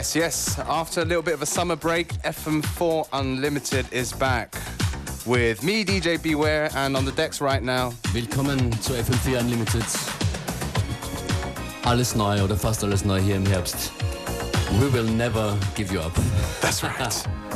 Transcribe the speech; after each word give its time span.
Yes, 0.00 0.16
yes. 0.16 0.58
After 0.60 1.02
a 1.02 1.04
little 1.04 1.22
bit 1.22 1.34
of 1.34 1.42
a 1.42 1.46
summer 1.46 1.76
break, 1.76 2.14
FM4 2.22 3.06
Unlimited 3.12 3.84
is 3.92 4.14
back 4.14 4.56
with 5.26 5.62
me, 5.62 5.84
DJ 5.84 6.16
Beware, 6.22 6.70
and 6.74 6.96
on 6.96 7.04
the 7.04 7.12
decks 7.12 7.42
right 7.42 7.62
now. 7.62 7.92
Willkommen 8.14 8.72
zu 8.80 8.94
FM4 8.94 9.40
Unlimited. 9.40 9.84
Alles 11.84 12.14
neu 12.14 12.42
oder 12.42 12.56
fast 12.56 12.82
alles 12.82 13.04
neu 13.04 13.20
hier 13.20 13.36
im 13.36 13.44
Herbst. 13.44 13.92
We 14.80 14.90
will 14.90 15.04
never 15.04 15.54
give 15.74 15.92
you 15.92 16.00
up. 16.00 16.14
That's 16.62 16.82
right. 16.82 17.26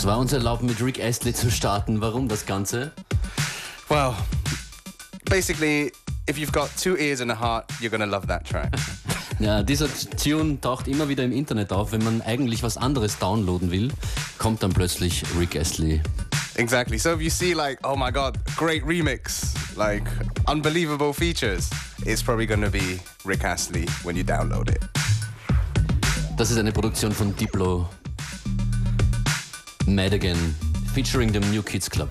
Es 0.00 0.06
war 0.06 0.16
uns 0.16 0.32
erlaubt, 0.32 0.62
mit 0.62 0.82
Rick 0.82 0.98
Astley 0.98 1.34
zu 1.34 1.50
starten. 1.50 2.00
Warum 2.00 2.26
das 2.26 2.46
Ganze? 2.46 2.90
Well, 3.90 4.14
basically, 5.26 5.92
if 6.26 6.38
you've 6.38 6.52
got 6.52 6.70
two 6.82 6.96
ears 6.96 7.20
and 7.20 7.30
a 7.30 7.38
heart, 7.38 7.70
you're 7.82 7.90
gonna 7.90 8.06
love 8.06 8.26
that 8.26 8.48
track. 8.48 8.72
Ja, 9.40 9.62
dieser 9.62 9.88
Tune 10.16 10.58
taucht 10.58 10.88
immer 10.88 11.10
wieder 11.10 11.22
im 11.22 11.32
Internet 11.32 11.70
auf. 11.70 11.92
Wenn 11.92 12.02
man 12.02 12.22
eigentlich 12.22 12.62
was 12.62 12.78
anderes 12.78 13.18
downloaden 13.18 13.70
will, 13.70 13.90
kommt 14.38 14.62
dann 14.62 14.72
plötzlich 14.72 15.22
Rick 15.38 15.54
Astley. 15.54 16.00
Exactly. 16.54 16.98
So 16.98 17.12
if 17.12 17.20
you 17.20 17.28
see 17.28 17.52
like, 17.52 17.78
oh 17.86 17.94
my 17.94 18.10
god, 18.10 18.38
great 18.56 18.82
remix, 18.84 19.52
like 19.76 20.04
unbelievable 20.48 21.12
features, 21.12 21.68
it's 22.06 22.22
probably 22.22 22.46
gonna 22.46 22.70
be 22.70 23.00
Rick 23.26 23.44
Astley 23.44 23.84
when 24.02 24.16
you 24.16 24.24
download 24.24 24.70
it. 24.70 24.80
Das 26.38 26.50
ist 26.50 26.56
eine 26.56 26.72
Produktion 26.72 27.12
von 27.12 27.36
Diplo. 27.36 27.86
Mad 29.86 30.12
Again, 30.12 30.54
featuring 30.92 31.32
the 31.32 31.40
New 31.40 31.62
Kids 31.62 31.88
Club. 31.88 32.10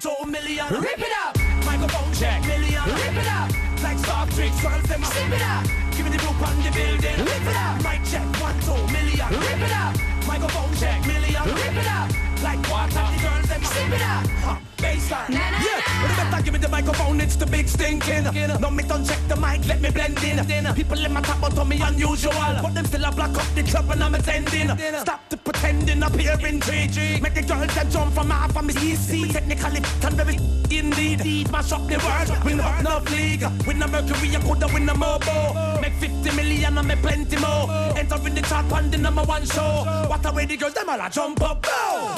two 0.00 0.26
million. 0.26 0.66
Rip 0.70 0.98
it 0.98 1.12
up. 1.24 1.36
Microphone 1.64 2.12
check, 2.14 2.40
million. 2.46 2.82
Rip 2.86 3.16
it 3.16 3.28
up. 3.28 3.50
Like 3.82 3.98
soft 3.98 4.34
drinks, 4.34 4.60
girls, 4.62 4.82
them 4.84 5.02
sip 5.02 5.32
it 5.32 5.42
up. 5.42 5.64
Give 5.96 6.04
me 6.04 6.10
the 6.12 6.18
group 6.18 6.40
on 6.40 6.56
the 6.62 6.70
building. 6.70 7.18
Rip 7.24 7.46
it 7.46 7.56
up. 7.56 7.82
Mic 7.82 8.04
check, 8.04 8.26
one, 8.40 8.58
two 8.60 8.78
million. 8.92 9.28
Rip 9.30 9.60
it 9.60 9.72
up. 9.72 9.94
Microphone 10.26 10.74
check, 10.76 11.04
million. 11.06 11.44
Rip 11.44 11.76
it 11.76 11.88
up. 11.88 12.10
Like 12.42 12.60
water, 12.70 13.06
the 13.12 13.22
girls, 13.22 13.48
them 13.48 13.64
sip 13.64 13.92
it 13.92 14.02
up. 14.02 14.26
Huh. 14.44 14.67
Na, 15.10 15.24
yeah, 15.30 15.48
na. 15.48 16.02
but 16.02 16.08
the 16.08 16.30
better 16.30 16.42
give 16.42 16.52
me 16.52 16.58
the 16.58 16.68
microphone, 16.68 17.20
it's 17.20 17.36
the 17.36 17.46
big 17.46 17.66
stinking. 17.66 18.24
No, 18.60 18.70
me 18.70 18.82
don't 18.82 19.06
check 19.06 19.18
the 19.26 19.36
mic, 19.36 19.66
let 19.66 19.80
me 19.80 19.90
blend 19.90 20.22
in. 20.22 20.74
People 20.74 21.02
in 21.02 21.12
my 21.12 21.22
top 21.22 21.40
but 21.40 21.58
on 21.58 21.68
me 21.68 21.80
unusual. 21.80 22.32
But 22.34 22.74
them 22.74 22.84
still 22.84 23.04
a 23.04 23.10
block 23.10 23.36
up 23.36 23.46
the 23.54 23.62
club 23.62 23.90
and 23.90 24.04
I'm 24.04 24.14
attending. 24.14 24.68
Stop 25.00 25.20
the 25.30 25.38
pretending 25.38 26.02
in 26.02 26.60
3G. 26.60 27.22
Make 27.22 27.34
the 27.34 27.42
girls 27.42 27.74
that 27.74 27.88
jump 27.90 28.12
from 28.14 28.30
half 28.30 28.54
of 28.56 28.64
me 28.64 28.74
easy. 28.82 29.32
Technically, 29.32 29.80
and 29.80 30.14
very 30.14 30.36
indeed. 30.70 31.50
Mash 31.50 31.72
up 31.72 31.86
the 31.88 31.96
world, 32.04 32.44
win 32.44 32.60
up 32.60 32.82
no 32.82 32.98
league. 33.10 33.44
Win 33.66 33.82
a 33.82 33.88
Mercury, 33.88 34.36
I 34.36 34.40
coulda 34.40 34.66
win 34.72 34.88
a 34.88 34.94
Mobo. 34.94 35.80
Make 35.80 35.94
50 35.94 36.36
million 36.36 36.76
and 36.76 36.86
make 36.86 37.00
plenty 37.00 37.36
more. 37.36 37.70
Enter 37.96 38.26
in 38.26 38.34
the 38.34 38.42
top 38.42 38.70
on 38.72 38.90
the 38.90 38.98
number 38.98 39.22
one 39.22 39.46
show. 39.46 39.84
What 40.08 40.24
a 40.26 40.32
way 40.32 40.44
the 40.44 40.56
girls, 40.56 40.74
them 40.74 40.88
all 40.90 41.00
a 41.00 41.08
jump 41.10 41.40
up. 41.42 41.62
Go! 41.62 42.14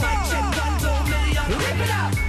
Million. 1.08 1.44
Rip 1.48 1.80
it 1.80 1.90
up. 1.90 2.19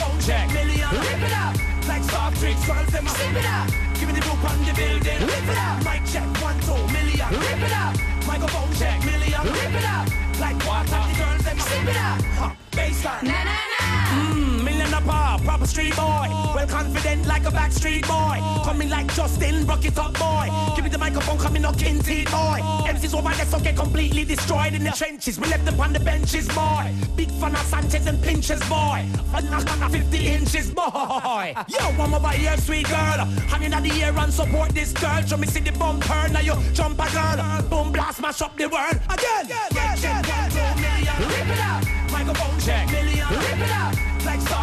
Microphone 0.00 0.20
check, 0.26 0.48
million. 0.54 0.88
Rip 0.92 1.22
it 1.22 1.32
up. 1.32 1.54
Like 1.86 2.02
soft 2.04 2.40
drinks, 2.40 2.66
girls, 2.66 2.86
them 2.88 3.06
a 3.06 3.10
sip 3.10 3.36
it 3.36 3.44
up. 3.44 3.68
Give 3.98 4.08
me 4.08 4.14
the 4.14 4.20
group 4.22 4.42
on 4.50 4.58
the 4.64 4.72
building. 4.72 5.20
Rip 5.28 5.44
it 5.44 5.58
up. 5.58 5.84
Mic 5.84 6.00
check, 6.06 6.24
one, 6.40 6.58
two 6.60 6.72
million. 6.88 7.28
Rip 7.28 7.60
it 7.60 7.72
up. 7.72 7.94
Microphone 8.26 8.72
check, 8.80 9.04
million. 9.04 9.42
Rip 9.44 9.74
it 9.76 9.84
up. 9.84 10.08
Like 10.40 10.56
water, 10.66 11.04
the 11.04 11.14
girls, 11.20 11.44
them 11.44 11.58
a 11.58 11.60
sip 11.60 11.84
it 11.84 11.96
up. 11.96 12.20
Huh. 12.40 12.50
Baseline. 12.72 13.24
Na 13.24 13.44
na 13.44 13.56
na. 13.72 13.84
Mm, 14.32 14.64
up, 15.08 15.42
proper 15.42 15.66
street 15.66 15.96
boy. 15.96 16.28
Well 16.54 16.66
confident 16.66 17.26
like 17.26 17.44
a 17.46 17.50
backstreet 17.50 18.06
boy. 18.06 18.40
Coming 18.64 18.88
like 18.88 19.12
Justin, 19.14 19.66
rock 19.66 19.84
it 19.84 19.98
up 19.98 20.14
boy. 20.14 20.48
Give 20.74 20.84
me 20.84 20.90
the 20.90 20.98
microphone, 20.98 21.38
coming 21.38 21.62
knocking 21.62 22.00
teeth 22.00 22.30
boy. 22.30 22.60
MCs 22.86 23.14
over 23.14 23.34
there, 23.34 23.46
so 23.46 23.60
get 23.60 23.76
completely 23.76 24.24
destroyed 24.24 24.74
in 24.74 24.84
the 24.84 24.90
trenches. 24.90 25.38
We 25.38 25.48
left 25.48 25.64
them 25.64 25.80
on 25.80 25.92
the 25.92 26.00
benches, 26.00 26.48
boy. 26.48 26.92
Big 27.16 27.30
fan 27.32 27.54
of 27.54 27.66
Sanchez 27.66 28.06
and 28.06 28.22
Pinches, 28.22 28.60
boy. 28.68 29.04
And 29.34 29.50
knock 29.50 29.70
on 29.80 29.90
50 29.90 30.26
inches, 30.26 30.70
boy. 30.70 31.54
Yo, 31.68 31.78
I'm 31.78 32.14
over 32.14 32.28
here, 32.28 32.56
sweet 32.58 32.88
girl. 32.88 33.24
Hanging 33.48 33.72
out 33.72 33.82
the 33.82 34.02
air 34.02 34.16
and 34.16 34.32
support 34.32 34.70
this 34.70 34.92
girl. 34.92 35.22
Show 35.22 35.36
me 35.36 35.46
see 35.46 35.60
the 35.60 35.72
bumper, 35.72 36.28
now 36.30 36.40
you 36.40 36.54
jump 36.72 36.98
a 36.98 37.10
girl. 37.10 37.62
Boom, 37.68 37.92
blast, 37.92 38.20
mash 38.20 38.42
up 38.42 38.56
the 38.56 38.68
world. 38.68 38.96
Again, 39.08 39.46
yeah, 39.48 39.68
one, 39.72 40.80
million. 40.80 41.16
Rip 41.28 41.48
it 41.48 41.60
up. 41.60 42.12
Microphone 42.12 42.60
check, 42.60 42.90
million. 42.90 43.28
Rip 43.28 43.58
it 43.58 43.70
up. 43.70 44.09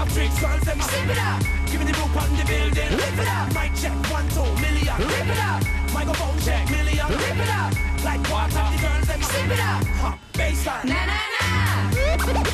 Like 0.07 0.31
soft 0.31 0.41
girls, 0.41 0.61
them 0.61 0.81
sip 0.81 1.09
it 1.09 1.17
up. 1.19 1.41
Give 1.65 1.79
me 1.79 1.85
the 1.85 1.93
group 1.93 2.15
on 2.15 2.29
the 2.37 2.45
building. 2.45 2.97
Rip 2.97 3.19
it 3.19 3.27
up. 3.27 3.47
Mic 3.53 3.75
check, 3.75 3.91
one, 4.09 4.27
two 4.29 4.45
million. 4.61 4.97
Rip 4.97 5.27
it 5.27 5.39
up. 5.39 5.63
Microphone 5.93 6.39
check, 6.39 6.69
million. 6.69 7.07
Rip 7.09 7.37
it 7.37 7.49
up. 7.49 7.73
Like 8.05 8.29
water, 8.31 8.63
the 8.71 8.81
girls, 8.81 9.07
them 9.07 9.21
sip 9.21 9.51
it 9.51 9.59
up. 9.59 9.83
Huh. 9.99 10.17
Baseline. 10.33 10.85
Na 10.85 11.05
na 11.05 11.17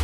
na. 0.00 0.03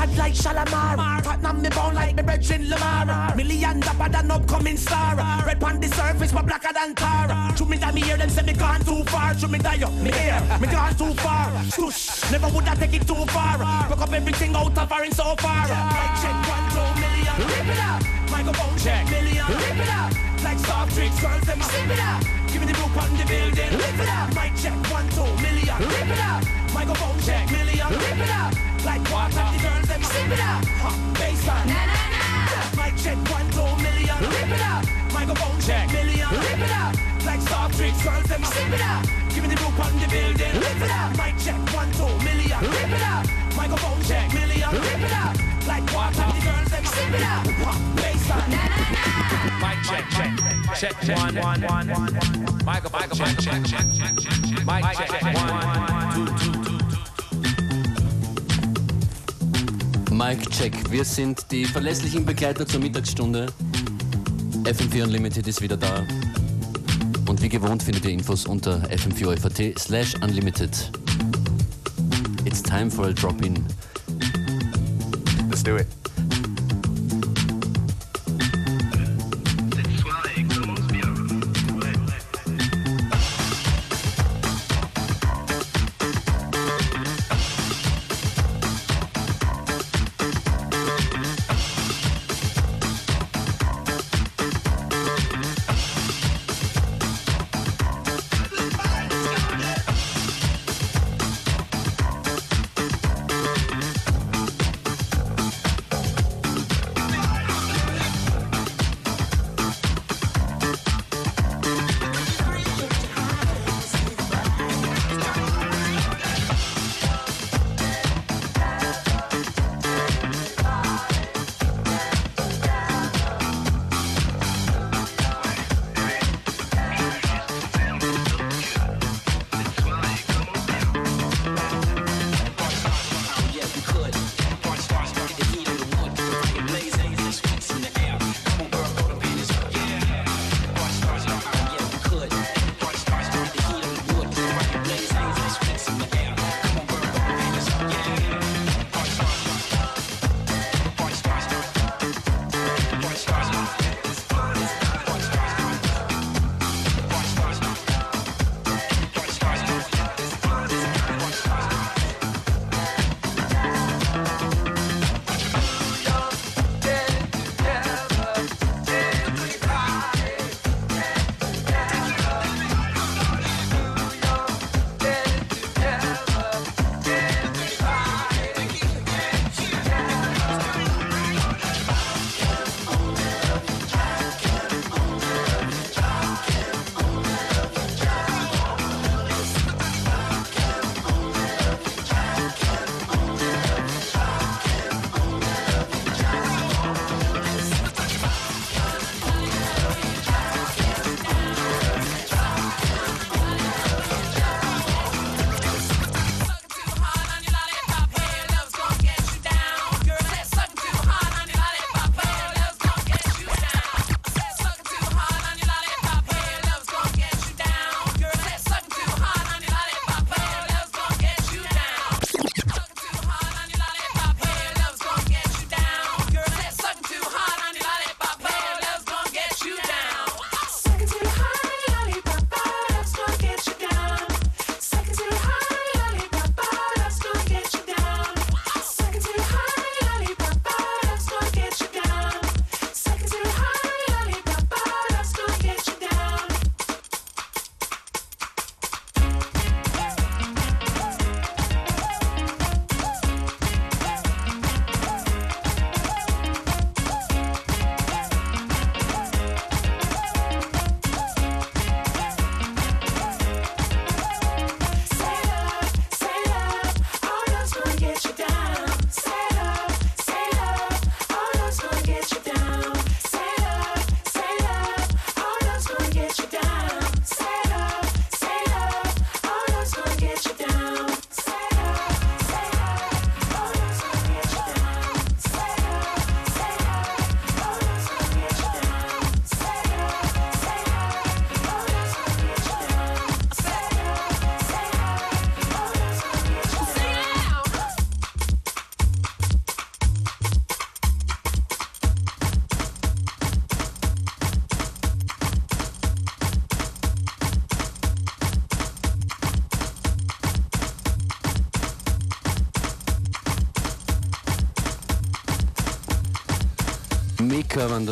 Bad 0.00 0.16
like 0.16 0.32
Shalamar. 0.32 1.22
Tottenham 1.22 1.60
me 1.60 1.68
born 1.68 1.94
like 1.94 2.16
me 2.16 2.22
brethren 2.22 2.70
Lamar. 2.70 3.36
Million 3.36 3.80
dapper 3.80 4.08
than 4.08 4.30
upcoming 4.30 4.78
star. 4.78 5.14
Red 5.44 5.62
on 5.62 5.78
the 5.78 5.88
surface 5.88 6.32
but 6.32 6.46
blacker 6.46 6.72
than 6.72 6.94
tar. 6.94 7.54
Shoot 7.54 7.68
me 7.68 7.76
that 7.76 7.92
me 7.92 8.00
hear 8.00 8.16
them 8.16 8.30
say 8.30 8.42
me 8.42 8.54
gone 8.54 8.80
too 8.80 9.04
far. 9.04 9.36
Shoot 9.36 9.50
me 9.50 9.58
up, 9.58 9.92
me 10.00 10.10
here, 10.10 10.40
me 10.58 10.68
gone 10.68 10.94
too 10.96 11.12
far. 11.20 11.50
Stush, 11.68 12.32
never 12.32 12.48
would 12.48 12.66
I 12.66 12.76
take 12.76 12.94
it 12.94 13.06
too 13.06 13.26
far. 13.26 13.58
Broke 13.88 14.00
up 14.00 14.12
everything 14.14 14.56
out 14.56 14.78
of 14.78 14.88
foreign 14.88 15.12
so 15.12 15.36
far. 15.36 15.66
Check 15.68 16.36
one, 16.48 16.66
two 16.72 16.88
million. 17.02 17.36
Rip 17.50 17.68
it 17.68 17.80
up, 17.80 18.02
microphone 18.40 18.78
check 18.78 19.04
million 19.10 19.44
Rip 19.48 19.76
it 19.76 19.90
up, 19.92 20.12
like 20.42 20.58
soft 20.58 20.94
drinks 20.94 21.20
girls 21.20 21.44
them 21.44 21.60
sip 21.60 21.90
it 21.90 22.00
up 22.00 22.22
Give 22.48 22.60
me 22.60 22.66
the 22.68 22.72
group 22.72 22.96
on 22.96 23.12
the 23.12 23.24
building 23.28 23.72
Rip 23.76 24.00
it 24.00 24.08
up, 24.08 24.28
mic 24.32 24.56
check 24.56 24.80
one, 24.88 25.08
two 25.12 25.28
million 25.44 25.76
Rip 25.76 26.08
it 26.08 26.22
up, 26.24 26.42
microphone 26.72 27.20
check 27.20 27.44
million 27.52 27.88
Rip 27.92 28.16
it 28.16 28.32
up, 28.32 28.52
like 28.88 29.04
water 29.12 29.44
the 29.52 29.58
girls 29.60 29.86
them 29.92 30.02
sip 30.02 30.32
it 30.32 30.40
up 30.40 30.64
huh. 30.80 30.96
Baseline 31.20 31.68
Na 31.68 31.80
na 31.84 32.00
na. 32.16 32.24
Mic 32.80 32.96
check 32.96 33.18
one, 33.28 33.48
two 33.52 33.72
million 33.84 34.16
Rip 34.24 34.52
it 34.56 34.64
up, 34.72 34.84
microphone 35.12 35.60
check 35.60 35.92
million 35.92 36.30
Rip 36.32 36.64
it 36.64 36.74
up, 36.80 36.94
like 37.28 37.42
soft 37.44 37.76
drinks 37.76 38.00
girls 38.00 38.24
them 38.24 38.44
sip 38.44 38.72
it 38.72 38.80
up 38.80 39.04
Give 39.36 39.44
me 39.44 39.52
the 39.52 39.58
group 39.60 39.76
on 39.84 39.92
the 40.00 40.08
building 40.08 40.54
Rip 40.64 40.80
it 40.80 40.92
up, 40.96 41.12
mic 41.20 41.36
check 41.44 41.60
one, 41.76 41.92
two 41.92 42.08
million 42.24 42.60
Rip 42.64 42.88
it 42.88 43.04
up, 43.04 43.24
microphone 43.52 44.00
check 44.08 44.32
million 44.32 44.72
Rip 44.72 45.04
it 45.04 45.12
up, 45.12 45.36
like 45.68 45.84
water 45.92 46.24
the 46.32 46.40
girls 46.40 46.70
them 46.72 46.84
sip 46.88 47.12
it 47.12 47.24
up 47.28 47.44
huh. 47.68 48.09
Mic 48.30 49.78
check, 49.82 50.04
check, 50.10 50.30
check, 50.78 50.94
check, 51.00 51.16
one, 51.18 51.34
one, 51.36 51.62
one, 51.62 51.88
one. 51.88 52.14
Microphone 52.64 53.10
check, 53.10 53.36
check, 53.38 53.64
check, 53.64 53.86
check, 53.92 54.16
check. 54.16 54.64
Mic 54.64 54.84
check, 54.96 55.10
one, 55.34 56.14
two, 56.14 56.26
two, 56.36 56.52
two. 56.64 56.80
Mic 60.20 60.50
Check. 60.50 60.74
Wir 60.90 61.04
sind 61.04 61.50
die 61.50 61.64
verlässlichen 61.64 62.26
Begleiter 62.26 62.66
zur 62.66 62.80
Mittagsstunde. 62.80 63.46
FM4 64.64 65.04
Unlimited 65.04 65.48
ist 65.48 65.62
wieder 65.62 65.78
da. 65.78 66.04
Und 67.26 67.40
wie 67.40 67.48
gewohnt 67.48 67.82
findet 67.82 68.04
ihr 68.04 68.10
Infos 68.10 68.44
unter 68.44 68.82
fm4 68.90 69.78
slash 69.78 70.14
unlimited. 70.16 70.90
It's 72.44 72.62
time 72.62 72.90
for 72.90 73.06
a 73.06 73.12
drop-in. 73.12 73.64
Let's 75.48 75.62
do 75.62 75.76
it. 75.76 75.99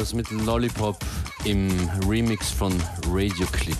Das 0.08 0.14
mit 0.14 0.30
Lollipop 0.30 0.96
im 1.44 1.68
Remix 2.08 2.50
von 2.50 2.72
Radio 3.10 3.46
Clit. 3.52 3.76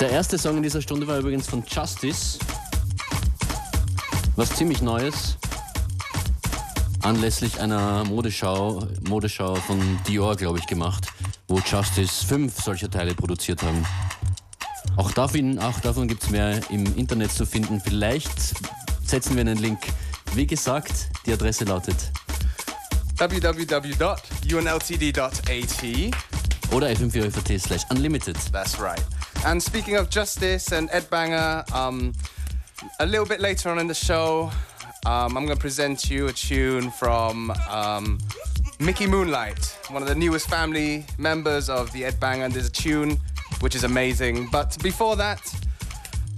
Der 0.00 0.10
erste 0.10 0.36
Song 0.36 0.56
in 0.56 0.64
dieser 0.64 0.82
Stunde 0.82 1.06
war 1.06 1.18
übrigens 1.18 1.46
von 1.46 1.62
Justice. 1.64 2.40
Was 4.34 4.50
ziemlich 4.56 4.82
Neues. 4.82 5.36
Anlässlich 7.02 7.60
einer 7.60 8.02
Modeschau, 8.02 8.88
Modeschau 9.08 9.54
von 9.54 9.80
Dior, 10.08 10.34
glaube 10.34 10.58
ich, 10.58 10.66
gemacht, 10.66 11.06
wo 11.46 11.60
Justice 11.60 12.26
fünf 12.26 12.60
solcher 12.60 12.90
Teile 12.90 13.14
produziert 13.14 13.62
haben. 13.62 13.86
Auch 14.96 15.12
davon, 15.12 15.60
auch 15.60 15.78
davon 15.78 16.08
gibt 16.08 16.24
es 16.24 16.30
mehr 16.30 16.68
im 16.70 16.96
Internet 16.96 17.30
zu 17.30 17.46
finden. 17.46 17.80
Vielleicht 17.80 18.56
setzen 19.04 19.36
wir 19.36 19.42
einen 19.42 19.58
Link. 19.58 19.78
Wie 20.34 20.48
gesagt, 20.48 21.09
die 21.30 21.34
Adresse 21.34 21.64
lautet 21.64 22.10
www.unltd.at. 23.16 23.92
oder 26.72 26.86
fm4 26.88 27.58
slash 27.58 27.82
unlimited. 27.90 28.36
That's 28.52 28.80
right. 28.80 29.04
And 29.44 29.62
speaking 29.62 29.96
of 29.96 30.08
justice 30.10 30.72
and 30.72 30.88
Ed 30.92 31.08
Banger, 31.10 31.64
um, 31.74 32.14
a 32.98 33.06
little 33.06 33.26
bit 33.26 33.40
later 33.40 33.70
on 33.70 33.78
in 33.78 33.86
the 33.86 33.94
show, 33.94 34.50
um, 35.04 35.36
I'm 35.36 35.44
going 35.44 35.48
to 35.48 35.56
present 35.56 36.10
you 36.10 36.28
a 36.28 36.32
tune 36.32 36.90
from 36.90 37.52
um, 37.68 38.18
Mickey 38.78 39.06
Moonlight, 39.06 39.76
one 39.90 40.02
of 40.02 40.08
the 40.08 40.14
newest 40.14 40.48
family 40.48 41.04
members 41.18 41.68
of 41.68 41.92
the 41.92 42.06
Ed 42.06 42.18
Banger. 42.18 42.46
And 42.46 42.54
there's 42.54 42.68
a 42.68 42.72
tune 42.72 43.18
which 43.60 43.74
is 43.74 43.84
amazing. 43.84 44.48
But 44.50 44.78
before 44.82 45.16
that, 45.16 45.42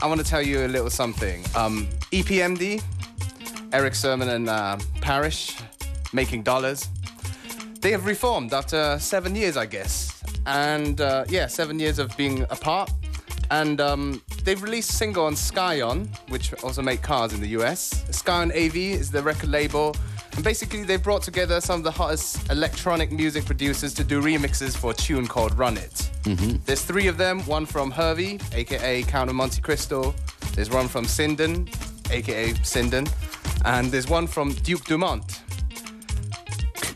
I 0.03 0.07
want 0.07 0.21
to 0.21 0.27
tell 0.27 0.43
you 0.43 0.67
a 0.67 0.69
little 0.69 0.91
something. 0.91 1.45
Um, 1.55 1.87
EPMD, 2.11 2.83
Erick 3.73 3.95
Sermon 3.95 4.29
and 4.29 4.49
uh, 4.49 4.79
Parrish, 5.01 5.57
making 6.13 6.43
dollars. 6.43 6.89
They 7.81 7.91
have 7.91 8.07
reformed 8.07 8.53
after 8.53 8.99
seven 8.99 9.35
years, 9.35 9.57
I 9.57 9.67
guess. 9.67 10.23
And 10.47 11.01
uh, 11.01 11.25
yeah, 11.29 11.47
seven 11.47 11.79
years 11.79 11.99
of 11.99 12.17
being 12.17 12.43
apart. 12.45 12.91
And 13.51 13.81
um, 13.81 14.23
they've 14.45 14.63
released 14.63 14.91
a 14.91 14.93
single 14.95 15.25
on 15.27 15.37
Scion, 15.37 16.09
which 16.29 16.55
also 16.63 16.81
make 16.81 17.03
cars 17.03 17.33
in 17.33 17.41
the 17.41 17.49
US. 17.49 18.05
Scion 18.11 18.51
AV 18.53 18.77
is 18.77 19.11
the 19.11 19.23
record 19.23 19.51
label. 19.51 19.97
And 20.35 20.43
basically, 20.43 20.83
they've 20.85 21.03
brought 21.03 21.23
together 21.23 21.61
some 21.61 21.81
of 21.81 21.85
the 21.85 21.91
hottest 21.91 22.51
electronic 22.51 23.13
music 23.13 23.45
producers 23.45 23.93
to 23.95 24.05
do 24.05 24.23
remixes 24.23 24.75
for 24.75 24.93
a 24.93 24.95
tune 24.95 25.27
called 25.27 25.59
Run 25.59 25.77
It. 25.77 26.11
There's 26.65 26.83
three 26.83 27.07
of 27.07 27.19
them 27.19 27.41
one 27.41 27.67
from 27.67 27.91
Herve, 27.91 28.41
aka 28.55 29.03
Count 29.03 29.29
of 29.29 29.37
Monte 29.37 29.61
Cristo. 29.61 30.15
There's 30.55 30.71
one 30.71 30.89
from 30.89 31.05
Sinden, 31.05 31.69
aka 32.11 32.53
Sinden. 32.63 33.11
And 33.65 33.91
there's 33.93 34.09
one 34.09 34.27
from 34.27 34.55
Duke 34.65 34.85
Dumont. 34.85 35.25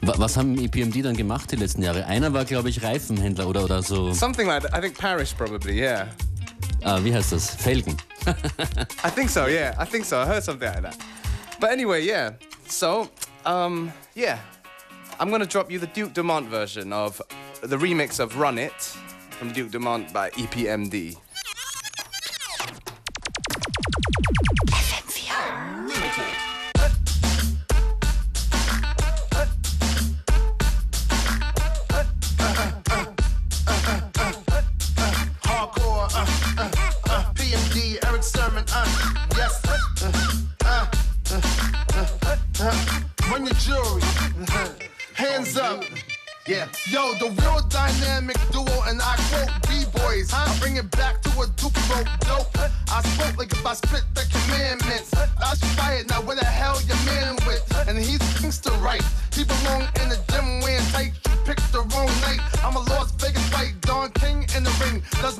Wa- 0.02 0.14
Was 0.18 0.36
haben 0.36 0.56
EPMD 0.58 1.02
dann 1.04 1.16
gemacht 1.16 1.50
die 1.52 1.56
letzten 1.56 1.82
Jahre? 1.82 2.04
Einer 2.06 2.32
war, 2.32 2.44
glaube 2.44 2.68
ich, 2.68 2.82
Reifenhändler 2.82 3.46
oder, 3.48 3.64
oder 3.64 3.82
so. 3.82 4.12
Something 4.12 4.46
like 4.48 4.62
that. 4.62 4.72
I 4.76 4.80
think 4.80 4.96
Parrish 4.98 5.34
probably, 5.34 5.78
yeah. 5.80 6.08
Ah, 6.84 6.98
wie 7.02 7.12
heißt 7.14 7.32
das? 7.32 7.50
Felgen. 7.56 7.96
I 9.04 9.10
think 9.10 9.30
so, 9.30 9.46
yeah. 9.46 9.74
I 9.80 9.84
think 9.86 10.04
so. 10.04 10.16
I 10.16 10.26
heard 10.26 10.42
something 10.44 10.68
like 10.68 10.82
that. 10.82 10.96
But 11.60 11.70
anyway, 11.70 12.04
yeah. 12.04 12.32
So, 12.68 13.08
um, 13.44 13.92
yeah. 14.14 14.38
I'm 15.18 15.30
gonna 15.30 15.46
drop 15.46 15.70
you 15.70 15.78
the 15.78 15.86
Duke 15.86 16.12
Dumont 16.12 16.48
version 16.50 16.92
of 16.92 17.22
the 17.62 17.76
remix 17.76 18.20
of 18.20 18.36
Run 18.38 18.58
It 18.58 18.74
from 19.38 19.52
Duke 19.52 19.70
Dumont 19.70 20.12
by 20.12 20.30
EPMD. 20.30 21.16
Eric 38.46 38.68
Uh, 38.72 39.26
yes. 39.36 39.60
Uh, 40.64 40.86
uh, 41.34 42.36
uh, 42.60 43.00
run 43.28 43.44
your 43.44 43.54
jury. 43.54 44.02
Hands 45.14 45.56
up. 45.56 45.82
Yeah. 46.46 46.68
Yo, 46.88 47.14
the 47.14 47.34
real 47.42 47.60
dynamic 47.68 48.36
duo, 48.52 48.82
and 48.86 49.02
I 49.02 49.16
quote 49.30 49.50
B-boys. 49.68 50.32
I 50.32 50.56
bring 50.60 50.76
it 50.76 50.88
back 50.92 51.22
to 51.22 51.30
a 51.40 51.46
Duke 51.56 51.74
rope 51.90 52.06
dope. 52.20 52.56
I 52.88 53.02
spoke 53.02 53.36
like 53.36 53.50
if 53.50 53.66
I 53.66 53.74
spit 53.74 54.04
the 54.14 54.24
commandments. 54.30 55.12
I 55.14 55.54
should 55.56 55.68
fight 55.76 56.08
now. 56.08 56.22
Where 56.22 56.36
the 56.36 56.44
hell 56.44 56.80
your 56.86 57.02
man 57.04 57.34
with? 57.48 57.64
And 57.88 57.98
he's 57.98 58.22
gangster 58.40 58.70
right. 58.78 59.02
He 59.34 59.42
belong 59.42 59.88
in 60.00 60.08
the 60.10 60.22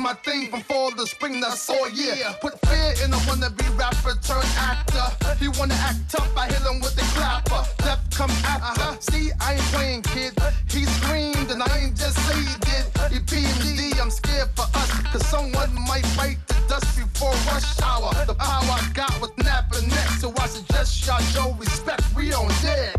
my 0.07 0.15
thing 0.23 0.49
before 0.53 0.93
the 0.93 1.05
spring. 1.05 1.41
That's 1.41 1.69
all 1.69 1.91
year. 1.91 2.15
Put 2.41 2.55
fear 2.69 2.91
in 3.03 3.13
a 3.13 3.17
wannabe 3.27 3.67
rapper 3.77 4.15
turned 4.23 4.53
actor. 4.57 5.07
He 5.41 5.49
wanna 5.59 5.75
act 5.75 5.99
tough. 6.09 6.31
I 6.37 6.47
hit 6.47 6.63
him 6.63 6.79
with 6.79 6.95
the 6.95 7.07
clapper. 7.17 7.63
Death 7.79 8.03
come 8.13 8.31
after. 8.47 8.89
See, 9.11 9.33
I 9.41 9.55
ain't 9.55 9.69
playing, 9.75 10.03
kid. 10.03 10.33
He 10.71 10.85
screamed 10.85 11.51
and 11.51 11.61
I 11.61 11.73
ain't 11.79 11.97
just 11.97 12.17
say 12.27 12.39
he 12.39 12.55
did. 12.71 12.85
He 13.13 13.19
PMD, 13.31 14.01
I'm 14.01 14.11
scared 14.11 14.51
for 14.55 14.67
us. 14.79 14.91
Cause 15.11 15.27
someone 15.27 15.75
might 15.91 16.07
bite 16.17 16.39
the 16.47 16.55
dust 16.69 16.87
before 16.97 17.35
rush 17.51 17.67
hour. 17.83 18.15
The 18.27 18.35
power 18.35 18.75
I 18.79 18.89
got 18.95 19.21
was 19.21 19.33
napping 19.39 19.89
next. 19.89 20.21
So 20.21 20.33
I 20.39 20.47
suggest 20.47 21.05
y'all 21.05 21.19
show 21.35 21.53
respect. 21.59 22.05
We 22.15 22.33
on 22.33 22.47
dead. 22.63 22.95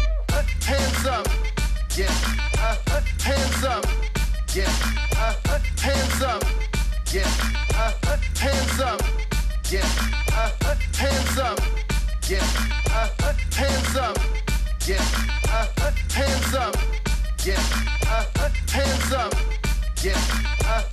Hands 0.72 1.06
up. 1.06 1.28
Yeah. 1.96 2.12
Uh, 2.60 3.00
hands 3.24 3.64
up. 3.64 3.86
Yeah. 4.54 4.68
Uh, 5.16 5.60
hands 5.80 6.22
up. 6.22 6.57
Yeah. 7.18 7.26
Uh, 7.74 8.18
hands 8.38 8.80
up. 8.80 9.02
Yeah. 9.72 9.90
Uh, 10.32 10.76
hands 10.94 11.38
up. 11.40 11.60
Yeah. 12.30 12.44
Uh, 12.94 13.34
hands 13.56 13.96
up. 13.98 14.18
Yeah. 14.86 15.02
Uh, 15.50 15.66
hands 16.12 16.54
up. 16.54 16.76
Yeah. 17.44 17.60
Uh, 18.08 18.50
hands 18.70 19.14
up. 19.14 19.34
Yeah. 20.04 20.22
Uh, 20.64 20.84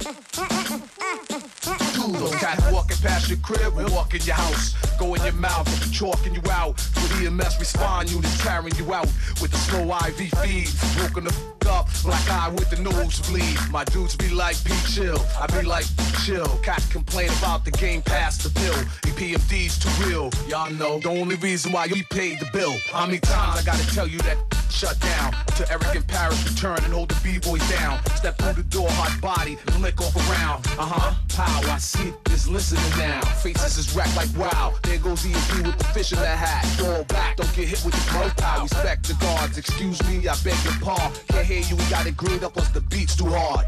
past 3.04 3.28
your 3.28 3.38
crib 3.38 3.76
or 3.76 3.86
walk 3.92 4.14
in 4.14 4.22
your 4.22 4.34
house. 4.34 4.74
Go 4.98 5.14
in 5.14 5.22
your 5.22 5.34
mouth, 5.34 5.68
chalking 5.92 6.34
you 6.34 6.42
out. 6.50 6.76
With 6.96 7.22
EMS 7.22 7.58
respond 7.60 8.10
units 8.10 8.42
carrying 8.42 8.74
you 8.76 8.94
out. 8.94 9.08
With 9.40 9.50
the 9.50 9.58
slow 9.58 9.84
IV 9.84 10.16
feed, 10.42 10.68
broken 10.96 11.24
the 11.24 11.30
f 11.30 11.68
up. 11.68 11.88
Black 12.02 12.30
eye 12.30 12.48
with 12.50 12.70
the 12.70 12.80
nosebleed. 12.80 13.58
My 13.70 13.84
dudes 13.84 14.16
be 14.16 14.30
like, 14.30 14.56
P 14.64 14.72
chill. 14.90 15.18
I 15.38 15.46
be 15.46 15.66
like, 15.66 15.86
chill. 16.24 16.48
Cats 16.62 16.90
complain 16.90 17.28
about 17.38 17.64
the 17.64 17.70
game 17.72 18.00
past 18.02 18.42
the 18.42 18.50
pill. 18.60 18.74
EPMD's 19.12 19.78
too 19.78 20.06
real. 20.06 20.30
Y'all 20.48 20.72
know 20.72 20.98
the 20.98 21.10
only 21.10 21.36
reason 21.36 21.72
why 21.72 21.84
you 21.84 22.02
paid 22.10 22.40
the 22.40 22.48
bill. 22.52 22.74
How 22.90 23.06
many 23.06 23.18
times 23.18 23.60
I 23.60 23.64
gotta 23.64 23.86
tell 23.94 24.08
you 24.08 24.18
that 24.20 24.38
shut 24.70 24.98
down. 25.00 25.32
To 25.56 25.70
Erick 25.70 25.94
and 25.94 26.06
Parrish 26.06 26.44
return 26.48 26.78
and 26.78 26.92
hold 26.92 27.10
the 27.10 27.20
B-boys 27.22 27.66
down. 27.70 28.04
Step 28.16 28.36
through 28.38 28.54
the 28.54 28.64
door, 28.64 28.88
hot 28.90 29.20
body, 29.20 29.56
and 29.66 29.82
lick 29.82 30.00
off 30.00 30.16
around. 30.16 30.66
Uh-huh. 30.78 31.14
Pow, 31.28 31.72
I 31.72 31.78
see 31.78 32.12
is 32.32 32.48
listening 32.48 32.82
now. 32.96 33.20
Faces 33.42 33.78
is 33.78 33.94
wrecked 33.96 34.16
like 34.16 34.28
wow. 34.36 34.74
There 34.82 34.98
goes 34.98 35.24
EMP 35.24 35.66
with 35.66 35.78
the 35.78 35.84
fish 35.92 36.12
in 36.12 36.18
the 36.18 36.26
hat. 36.26 36.64
Fall 36.78 37.04
back, 37.04 37.36
don't 37.36 37.54
get 37.54 37.68
hit 37.68 37.84
with 37.84 37.94
the 37.94 38.34
pow. 38.36 38.62
Respect 38.62 39.06
the 39.08 39.14
guards. 39.14 39.58
Excuse 39.58 40.02
me, 40.08 40.26
I 40.28 40.34
beg 40.42 40.56
your 40.64 40.74
pardon. 40.80 41.12
Can't 41.28 41.46
hear 41.46 41.60
you, 41.60 41.76
we 41.76 41.84
got 41.90 42.06
it 42.06 42.16
greened 42.16 42.44
up, 42.44 42.54
plus 42.54 42.68
the 42.70 42.80
beat's 42.80 43.16
too 43.16 43.26
hard. 43.28 43.66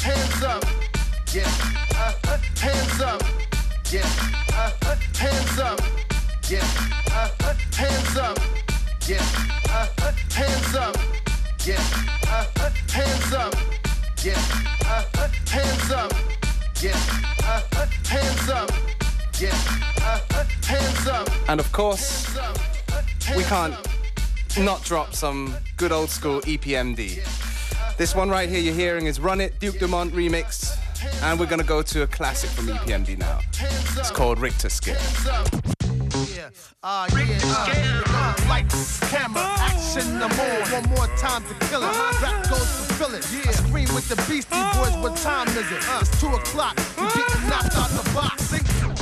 hands 0.00 0.42
up. 0.42 0.64
Yeah. 1.32 1.48
Uh, 1.96 2.38
hands 2.58 3.00
up. 3.00 3.22
Yeah. 3.90 4.06
Uh, 4.52 4.96
hands 5.16 5.58
up. 5.58 5.80
Yeah. 6.50 6.60
Uh, 7.10 7.54
hands 7.74 8.16
up. 8.16 8.38
Yeah. 9.08 9.24
Uh, 9.70 10.12
hands 10.30 10.76
up. 10.76 10.96
Yeah. 11.64 11.82
Uh, 12.28 12.70
hands 12.90 13.32
up. 13.32 13.54
Yeah. 14.22 14.34
Uh, 14.84 15.28
hands 15.48 15.90
up. 15.90 16.12
Yeah. 16.12 16.31
Uh, 16.84 17.86
hands 18.06 18.48
up. 18.48 18.68
Yeah. 19.38 19.52
Uh, 20.02 20.44
hands 20.64 21.06
up. 21.06 21.28
And 21.48 21.60
of 21.60 21.70
course, 21.70 22.36
we 23.36 23.44
can't 23.44 23.76
not 24.58 24.82
drop 24.82 25.14
some 25.14 25.54
good 25.76 25.92
old 25.92 26.10
school 26.10 26.40
EPMD. 26.40 27.24
This 27.98 28.16
one 28.16 28.30
right 28.30 28.48
here 28.48 28.58
you're 28.58 28.74
hearing 28.74 29.06
is 29.06 29.20
Run 29.20 29.40
It, 29.40 29.60
Duke 29.60 29.78
Dumont 29.78 30.12
remix. 30.12 30.76
And 31.22 31.38
we're 31.38 31.46
gonna 31.46 31.62
go 31.62 31.82
to 31.82 32.02
a 32.02 32.06
classic 32.08 32.50
from 32.50 32.66
EPMD 32.66 33.16
now. 33.16 33.38
It's 33.98 34.10
called 34.10 34.40
Richter 34.40 34.68
Scale. 34.68 34.98
Yeah, 36.34 36.48
uh, 36.82 37.06
yeah, 37.12 37.38
uh, 37.44 38.02
uh, 38.06 38.48
lights, 38.48 39.00
camera, 39.10 39.42
action, 39.58 40.18
the 40.18 40.28
more. 40.28 40.80
One 40.80 40.88
more 40.96 41.06
time 41.18 41.42
to 41.44 41.54
kill 41.66 41.82
it. 41.82 41.92
My 41.92 42.18
rap 42.22 42.48
goes 42.48 42.60
to 42.60 42.94
fill 42.94 43.14
it. 43.14 43.24
I 43.46 43.52
scream 43.52 43.94
with 43.94 44.08
the 44.08 44.16
Beastie 44.26 44.56
Boys. 44.72 44.96
What 45.02 45.16
time 45.18 45.48
is 45.48 45.70
it? 45.70 45.84
It's 46.00 46.20
two 46.20 46.28
o'clock. 46.28 46.78
We 46.96 47.04
getting 47.08 47.48
knocked 47.50 47.76
out 47.76 47.90
the 47.90 48.10
box. 48.14 48.52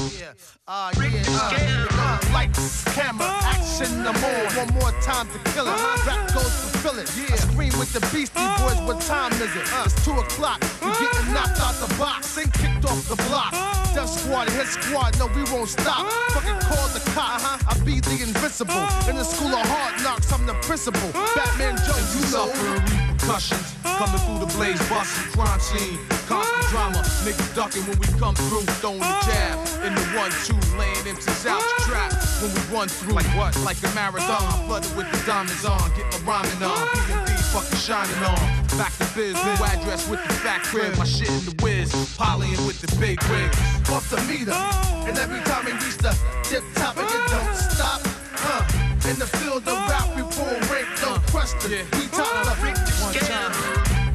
Yeah, 0.00 0.32
uh, 0.66 0.90
yeah, 0.96 1.22
uh, 1.28 1.86
uh, 1.92 2.32
lights, 2.32 2.84
camera, 2.94 3.28
action, 3.44 4.02
the 4.02 4.12
more. 4.16 4.64
One 4.64 4.72
more 4.80 4.92
time 5.02 5.28
to 5.28 5.38
kill 5.52 5.68
it. 5.68 5.76
My 5.76 6.02
Rap 6.06 6.32
goes 6.32 6.44
to 6.44 6.78
fill 6.80 6.98
it. 6.98 7.12
Yeah, 7.18 7.34
I 7.34 7.36
scream 7.36 7.72
with 7.78 7.92
the 7.92 8.00
Beastie 8.08 8.40
Boys. 8.56 8.80
What 8.88 9.02
time 9.02 9.32
is 9.32 9.54
it? 9.54 9.68
It's 9.84 10.04
two 10.04 10.12
o'clock. 10.12 10.62
You 10.80 10.88
getting 10.96 11.34
knocked 11.34 11.60
out 11.60 11.76
the 11.84 11.94
box 11.98 12.38
and 12.38 12.50
kicked 12.54 12.86
off 12.86 13.08
the 13.08 13.16
block. 13.28 13.52
Death 13.92 14.08
Squad, 14.08 14.48
Hit 14.48 14.68
Squad, 14.68 15.18
no, 15.18 15.26
we 15.36 15.44
won't 15.52 15.68
stop. 15.68 16.10
Fucking 16.32 16.60
call 16.64 16.88
the 16.96 17.02
cop. 17.12 17.40
I 17.68 17.76
be 17.84 18.00
the 18.00 18.22
invincible. 18.22 18.80
In 19.06 19.16
the 19.16 19.24
school 19.24 19.52
of 19.52 19.66
hard 19.68 20.02
knocks, 20.02 20.32
I'm 20.32 20.46
the 20.46 20.54
principal. 20.64 21.12
Batman 21.12 21.76
Joe, 21.76 22.00
you 22.16 22.24
know. 22.32 22.99
Suffering 23.38 23.80
coming 24.00 24.20
through 24.26 24.40
the 24.42 24.50
blaze, 24.58 24.82
busting 24.88 25.30
crime 25.30 25.60
scene. 25.60 25.98
Constant 26.26 26.66
drama, 26.74 26.98
niggas 27.22 27.54
ducking 27.54 27.86
when 27.86 27.98
we 28.02 28.06
come 28.18 28.34
through, 28.34 28.66
throwing 28.82 28.98
the 28.98 29.16
jab 29.22 29.54
in 29.86 29.94
the 29.94 30.02
one-two, 30.18 30.58
laying 30.74 31.04
MCs 31.06 31.46
out 31.46 31.62
the 31.62 31.82
trap 31.86 32.10
when 32.42 32.50
we 32.50 32.60
run 32.74 32.88
through. 32.88 33.14
Like 33.14 33.30
what? 33.38 33.54
Like 33.62 33.78
a 33.86 33.90
marathon, 33.94 34.66
flooded 34.66 34.90
with 34.96 35.06
the 35.12 35.20
diamonds 35.26 35.64
on, 35.64 35.78
get 35.94 36.10
my 36.10 36.42
rhyming 36.42 36.62
on, 36.62 36.86
PMD 37.06 37.30
fucking 37.54 37.78
shining 37.78 38.18
on. 38.26 38.42
Back 38.74 38.90
to 38.98 39.06
biz, 39.14 39.38
new 39.38 39.58
address 39.62 40.08
with 40.08 40.22
the 40.26 40.32
fat 40.42 40.62
crib, 40.64 40.98
my 40.98 41.04
shit 41.04 41.30
in 41.30 41.44
the 41.46 41.54
whiz, 41.62 41.94
polying 42.18 42.58
with 42.66 42.80
the 42.80 42.90
big 42.98 43.22
wigs. 43.30 43.58
off 43.90 44.10
the 44.10 44.18
meter. 44.26 44.58
And 45.06 45.16
every 45.18 45.40
time 45.46 45.66
we 45.66 45.72
reach 45.78 45.98
the 45.98 46.16
tip 46.42 46.64
top, 46.74 46.96
and 46.96 47.06
it 47.06 47.24
don't 47.30 47.54
stop. 47.54 48.00
Huh. 48.42 49.08
In 49.08 49.18
the 49.18 49.26
field 49.26 49.66
of 49.68 49.78
rap, 49.88 50.08
we 50.16 50.22
pull 50.22 50.50
rank, 50.72 50.88
no 51.02 51.18
question. 51.30 51.70
Yeah. 51.70 51.84
We 51.98 52.06
top 52.08 52.26
the 52.44 52.89
One 53.10 53.18
time. 53.18 53.50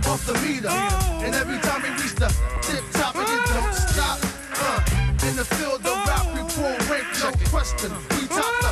off 0.08 0.26
the 0.26 0.34
meter. 0.40 0.70
And 0.70 1.36
every 1.36 1.60
time 1.60 1.82
we 1.84 1.90
reach 2.02 2.16
the 2.16 2.32
tip 2.62 2.84
top, 2.94 3.16
and 3.16 3.28
it 3.28 3.44
don't 3.54 3.74
stop. 3.74 4.20
Huh. 4.56 5.28
In 5.28 5.36
the 5.36 5.44
field 5.44 5.86
of 5.86 6.08
rap, 6.08 6.26
we 6.34 6.40
pull 6.56 6.78
rank, 6.88 7.06
no 7.20 7.32
question. 7.50 7.92
We 8.12 8.28
top 8.28 8.56
the 8.62 8.72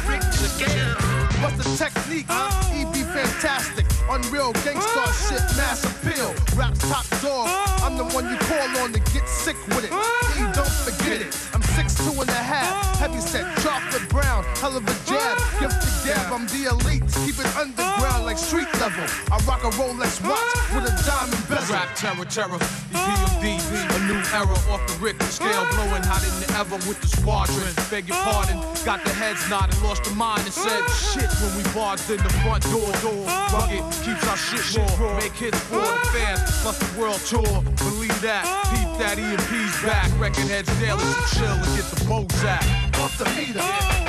What's 1.41 1.57
the 1.57 1.75
technique? 1.75 2.27
EB 2.29 2.95
fantastic. 3.11 3.92
Unreal 4.09 4.51
gangsta 4.65 4.99
uh-huh. 4.99 5.29
shit, 5.29 5.43
mass 5.55 5.83
appeal. 5.87 6.35
Rap 6.55 6.75
top 6.79 7.07
dog. 7.21 7.47
I'm 7.83 7.97
the 7.97 8.03
one 8.15 8.29
you 8.29 8.37
call 8.37 8.83
on 8.83 8.91
to 8.93 8.99
get 9.15 9.27
sick 9.27 9.55
with 9.69 9.85
it. 9.85 9.91
Uh-huh. 9.91 10.39
E, 10.39 10.51
don't 10.53 10.67
forget 10.67 11.21
it. 11.21 11.31
I'm 11.53 11.61
six 11.61 11.95
two 11.95 12.11
and 12.19 12.29
a 12.29 12.43
half. 12.43 12.71
Uh-huh. 12.71 13.07
Heavy 13.07 13.21
set, 13.21 13.45
chocolate 13.63 14.07
brown. 14.09 14.43
Hell 14.59 14.75
of 14.75 14.83
a 14.83 14.95
jab. 15.07 15.39
Gift 15.59 15.79
to 15.81 15.89
gab. 16.03 16.33
I'm 16.33 16.47
the 16.51 16.67
elite. 16.75 17.07
Keep 17.23 17.39
it 17.39 17.49
underground 17.55 18.25
like 18.25 18.37
street 18.37 18.67
level. 18.83 19.07
I 19.31 19.39
rock 19.47 19.63
a 19.63 19.71
Rolex 19.79 20.19
watch 20.19 20.51
with 20.75 20.83
a 20.83 20.93
diamond 21.07 21.43
bezel. 21.47 21.75
Rap 21.75 21.95
terror, 21.95 22.25
terror, 22.27 22.59
EPMD, 22.91 23.55
a 23.87 23.92
new 24.07 24.19
era 24.33 24.57
off 24.71 24.83
the 24.87 24.97
Richter 24.99 25.25
scale, 25.25 25.65
blowing 25.71 26.03
hotter 26.03 26.29
than 26.39 26.51
ever 26.55 26.75
with 26.87 26.99
the 27.01 27.07
squadron. 27.07 27.73
Beg 27.89 28.07
your 28.07 28.17
pardon, 28.17 28.57
got 28.83 29.03
the 29.03 29.13
heads 29.13 29.47
nodded, 29.49 29.79
lost 29.81 30.03
the 30.03 30.11
mind 30.11 30.41
and 30.43 30.53
said 30.53 30.83
shit 30.91 31.31
when 31.39 31.51
we 31.57 31.63
barged 31.73 32.09
in 32.09 32.17
the 32.17 32.33
front 32.43 32.63
door. 32.67 32.91
door. 32.99 33.23
Rugged, 33.53 33.83
keeps 34.03 34.25
our 34.27 34.37
shit 34.37 34.63
raw, 34.75 35.19
make 35.19 35.33
hits 35.33 35.59
for 35.71 35.79
the 35.79 35.99
fans, 36.11 36.41
plus 36.61 36.77
the 36.79 36.89
world 36.99 37.21
tour. 37.23 37.63
Believe 37.79 38.19
that, 38.21 38.43
peep 38.71 38.89
that 38.99 39.15
EMP's 39.19 39.75
back, 39.83 40.09
record 40.19 40.47
heads 40.51 40.71
daily, 40.79 40.99
so 40.99 41.39
chill 41.39 41.55
and 41.55 41.71
get 41.77 41.87
the 41.93 41.99
Bozak. 42.09 42.63
off 42.99 43.17
the 43.17 43.25
meter. 43.37 43.63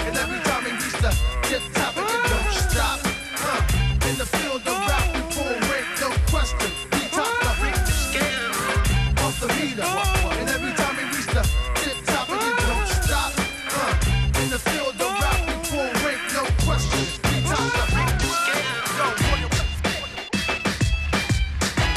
And 0.07 0.16
every 0.16 0.40
time 0.48 0.64
we 0.64 0.72
reach 0.72 0.98
the 0.98 1.12
tip 1.46 1.62
top, 1.74 1.96
it 1.96 2.07
don't 2.30 2.52
stop. 2.52 2.98
Huh. 3.37 4.09
In 4.09 4.16
the 4.18 4.26
field 4.26 4.63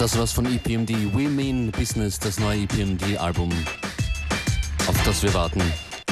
Das 0.07 0.17
war's 0.17 0.31
von 0.31 0.45
EPMD. 0.45 1.13
We 1.13 1.27
Mean 1.27 1.69
Business, 1.69 2.17
das 2.17 2.39
neue 2.39 2.61
EPMD-Album, 2.61 3.49
auf 4.87 5.03
das 5.03 5.21
wir 5.21 5.33
warten. 5.33 5.61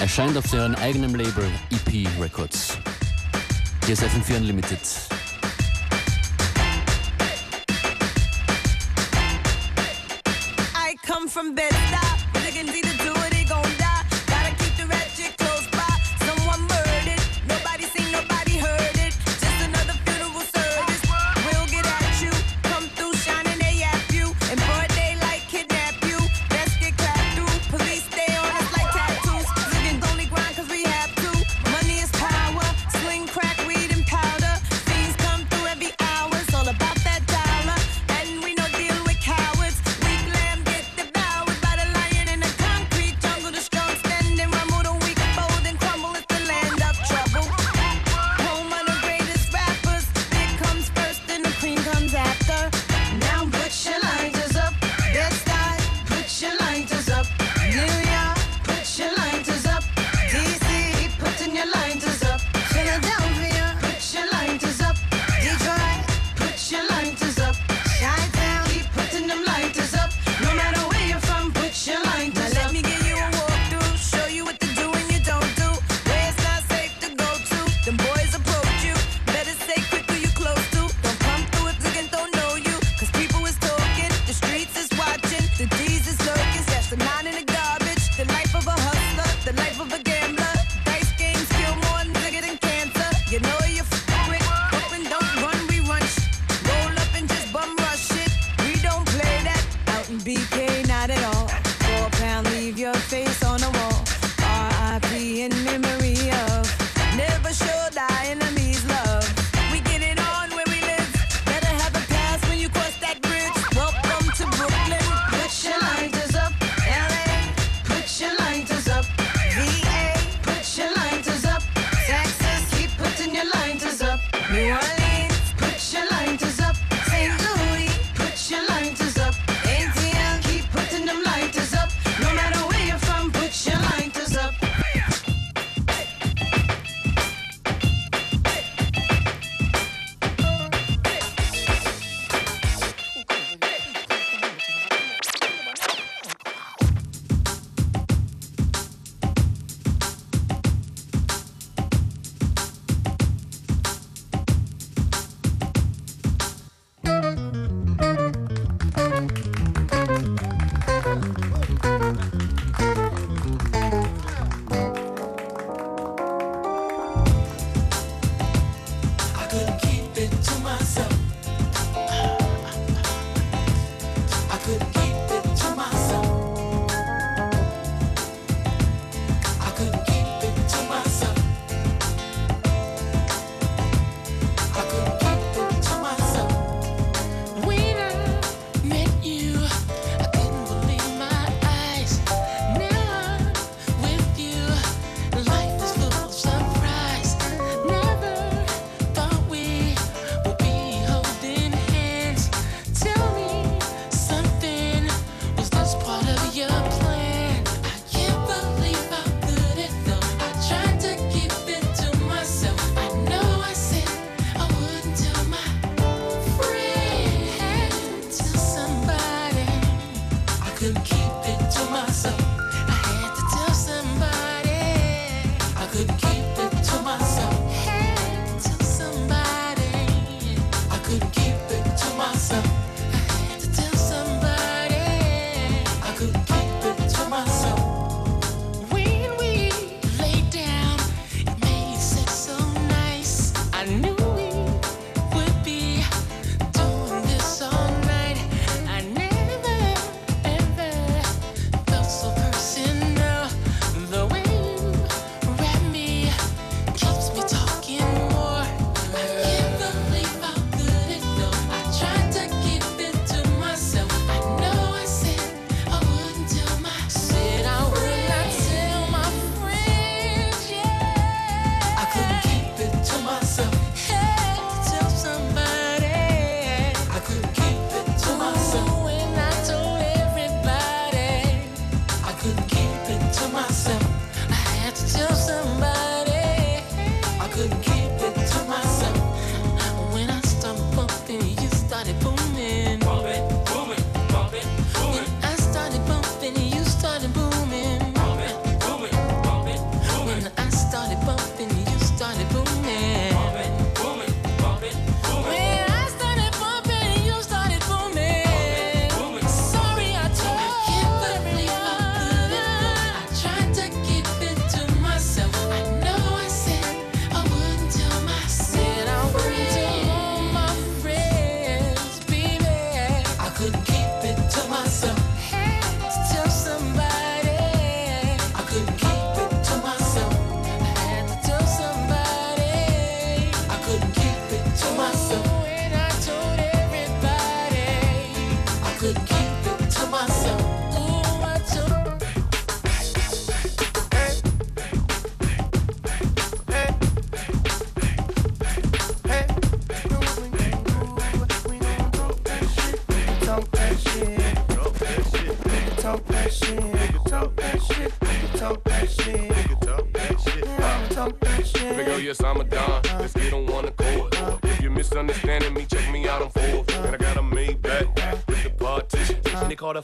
Erscheint 0.01 0.35
auf 0.35 0.51
deren 0.51 0.75
eigenem 0.75 1.15
Label 1.15 1.49
EP 1.71 2.05
Records. 2.19 2.77
Hier 3.85 3.93
ist 3.93 4.03
FM4 4.03 4.35
Unlimited. 4.35 5.14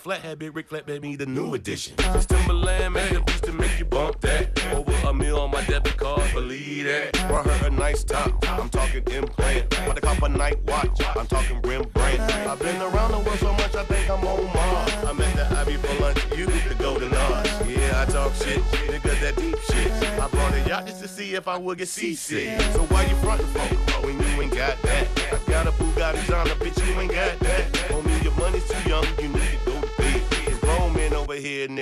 flathead, 0.02 0.40
big 0.40 0.56
Rick 0.56 0.68
Flatbed, 0.70 1.02
me 1.04 1.16
the 1.16 1.28
new 1.28 1.54
edition. 1.54 1.94
It's 2.00 2.26
Timbaland, 2.26 2.94
man, 2.94 3.14
the 3.14 3.22
beats 3.22 3.42
to 3.42 3.54
make 3.54 3.78
you 3.78 3.86
bump 3.86 4.20
that. 4.22 4.60
Over 4.74 4.92
a 5.08 5.14
meal 5.14 5.38
on 5.38 5.52
my 5.52 5.64
debit 5.66 5.96
card, 5.96 6.24
believe 6.34 6.86
that. 6.86 7.14
Brought 7.28 7.46
her 7.46 7.68
a 7.68 7.70
nice 7.70 8.04
top, 8.04 8.34
I'm 8.50 8.70
talking 8.70 9.04
implant. 9.04 9.70
Bought 9.70 9.98
a 10.00 10.02
cop 10.02 10.24
a 10.24 10.30
night 10.30 10.60
watch, 10.64 11.00
I'm 11.16 11.28
talking 11.28 11.62
Rembrandt. 11.62 12.20
I've 12.20 12.60
been 12.60 12.82
around 12.82 13.12
the 13.12 13.20
world 13.20 13.40
so 13.40 13.54
much, 13.54 13.76
I 13.76 13.84
think 13.84 14.10
I'm 14.10 14.26
on 14.26 14.44
Mars. 14.46 14.94
I'm 15.06 15.22
at 15.22 15.36
the 15.36 15.60
Ivy 15.60 15.76
for 15.76 16.02
lunch, 16.02 16.20
you 16.36 16.48
the 16.48 16.76
Golden 16.80 17.14
Arch. 17.14 17.48
Yeah, 17.68 18.02
I 18.02 18.12
talk 18.12 18.34
shit, 18.34 18.60
nigga, 18.90 19.20
that 19.22 19.36
deep 19.36 19.60
shit. 19.60 19.92
I 20.20 20.28
brought 20.30 20.54
a 20.54 20.68
yacht 20.68 20.88
just 20.88 21.02
to 21.02 21.08
see 21.08 21.36
if 21.36 21.48
I 21.48 21.58
would 21.58 21.78
get 21.78 21.88
seasick. 21.88 22.60
So 22.74 22.80
why 22.86 23.04
you 23.04 23.16
frontin' 23.18 23.46
for? 23.48 23.81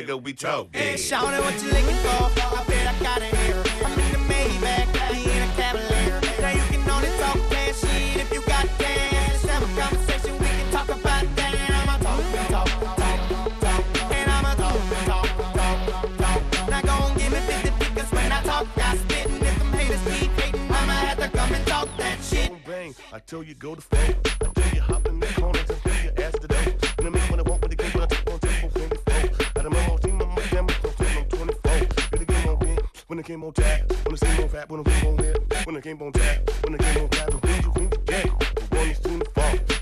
nigga, 0.01 0.21
we 0.21 0.33
told. 0.33 0.69
Yeah. 0.73 0.95
Shout 0.95 1.23
what 1.23 1.61
you 1.61 1.69
looking 1.69 1.95
for. 1.97 2.31
I 2.57 2.63
bet 2.67 2.87
I 2.87 3.03
got 3.03 3.21
it 3.21 3.35
here. 3.35 3.63
I'm 3.85 3.99
in 3.99 4.11
the 4.11 4.33
Maybach, 4.33 4.95
I 5.01 5.11
ain't 5.11 5.27
a 5.27 5.55
Cavalier. 5.55 6.21
Now 6.41 6.51
you 6.51 6.63
can 6.71 6.89
only 6.89 7.09
talk 7.17 7.37
that 7.49 7.75
shit 7.75 8.17
if 8.17 8.31
you 8.33 8.41
got 8.41 8.67
cash. 8.77 9.41
Have 9.43 9.63
a 9.63 9.81
conversation, 9.81 10.33
we 10.39 10.45
can 10.45 10.71
talk 10.71 10.89
about 10.89 11.25
that. 11.35 11.53
I'ma 11.69 11.97
talk, 11.97 12.21
talk, 12.49 12.69
talk, 12.97 13.59
talk, 13.59 14.11
and 14.11 14.31
I'ma 14.31 14.53
talk, 14.55 14.79
talk, 15.05 15.27
talk, 15.53 16.17
talk. 16.17 16.69
Now 16.69 16.81
gon' 16.81 17.17
give 17.17 17.31
me 17.31 17.39
50 17.39 17.93
because 17.93 18.11
when 18.11 18.31
I 18.31 18.41
talk, 18.43 18.67
I 18.77 18.97
spit, 18.97 19.25
and 19.27 19.43
if 19.43 19.57
them 19.59 19.73
haters 19.73 20.19
keep 20.19 20.31
hating, 20.39 20.61
I'ma 20.71 20.93
have 20.93 21.19
to 21.19 21.29
come 21.29 21.53
and 21.53 21.67
talk 21.67 21.89
that 21.97 22.21
shit. 22.23 22.51
Bang, 22.65 22.95
I 23.11 23.19
tell 23.19 23.43
you 23.43 23.55
go 23.55 23.75
to 23.75 23.81
fame, 23.81 24.15
I 24.41 24.45
tell 24.45 24.73
you 24.75 24.81
hop 24.81 25.07
in 25.07 25.19
the 25.19 25.27
corner, 25.27 25.59
I 25.59 25.63
tell 25.63 26.03
you. 26.03 26.18
when 33.19 33.25
I 33.25 33.27
came 33.27 33.43
on 33.43 33.51
tap, 33.51 33.93
when 34.05 34.13
I 34.13 34.15
same 34.15 34.43
on 34.43 34.49
fat, 34.49 34.69
when 34.69 34.79
I 34.79 34.83
came 34.83 35.07
on 35.09 35.17
tap, 35.17 35.65
when 35.65 35.75
I 35.75 35.81
came 35.81 36.01
on 36.01 36.11
tap, 36.13 36.51
when 36.63 36.75
I 36.75 36.77
came 36.77 37.03
on 37.03 37.09
tap, 37.09 37.29
the 37.29 37.37
booty, 37.37 37.97
yeah, 38.09 38.23
the 38.23 38.75
one 38.77 38.87
is 38.87 38.99
too 38.99 39.21
far. 39.35 39.78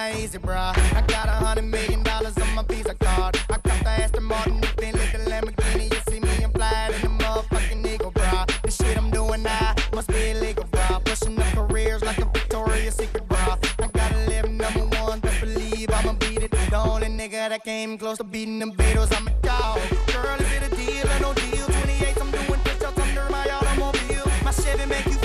Not 0.00 0.16
easy, 0.16 0.38
bruh. 0.38 0.72
I 0.96 1.02
got 1.08 1.28
a 1.28 1.32
hundred 1.32 1.66
million 1.66 2.02
dollars 2.02 2.34
on 2.38 2.54
my 2.54 2.62
Visa 2.62 2.94
card. 2.94 3.38
I 3.50 3.58
got 3.58 3.80
the 3.84 3.90
Aston 4.02 4.24
Martin, 4.24 4.58
the 4.58 4.72
Bentley, 4.78 5.06
the 5.12 5.30
Lamborghini. 5.30 5.92
You 5.92 6.00
see 6.08 6.20
me, 6.20 6.42
I'm 6.42 6.52
flying 6.52 6.94
in 6.94 7.02
the 7.02 7.22
motherfucking 7.22 7.86
Eagle, 7.86 8.10
bruh. 8.12 8.46
The 8.62 8.70
shit 8.70 8.96
I'm 8.96 9.10
doing 9.10 9.42
now 9.42 9.74
must 9.92 10.08
be 10.08 10.30
illegal, 10.30 10.64
bruh. 10.64 11.04
Pushing 11.04 11.38
up 11.38 11.52
careers 11.52 12.02
like 12.02 12.16
a 12.16 12.24
Victoria's 12.24 12.94
Secret, 12.94 13.28
bruh. 13.28 13.58
I 13.78 13.88
gotta 13.88 14.16
live 14.26 14.50
number 14.50 14.86
one, 15.02 15.20
don't 15.20 15.38
believe 15.38 15.90
I'ma 15.92 16.14
beat 16.14 16.44
it. 16.44 16.50
The 16.50 16.78
only 16.78 17.08
nigga 17.08 17.50
that 17.50 17.62
came 17.62 17.98
close 17.98 18.16
to 18.18 18.24
beating 18.24 18.58
them 18.58 18.72
Beatles, 18.72 19.14
I'm 19.14 19.28
a 19.28 19.32
dog. 19.42 19.80
Girl, 20.14 20.40
is 20.40 20.50
it 20.50 20.62
a 20.72 20.76
deal 20.76 21.06
or 21.12 21.20
no 21.20 21.34
deal? 21.34 21.66
28, 21.66 22.16
I'm 22.22 22.30
doing 22.30 22.60
push-ups 22.64 22.98
under 22.98 23.28
my 23.28 23.44
automobile. 23.50 24.24
My 24.44 24.52
Chevy 24.52 24.86
make 24.86 25.04
you 25.04 25.18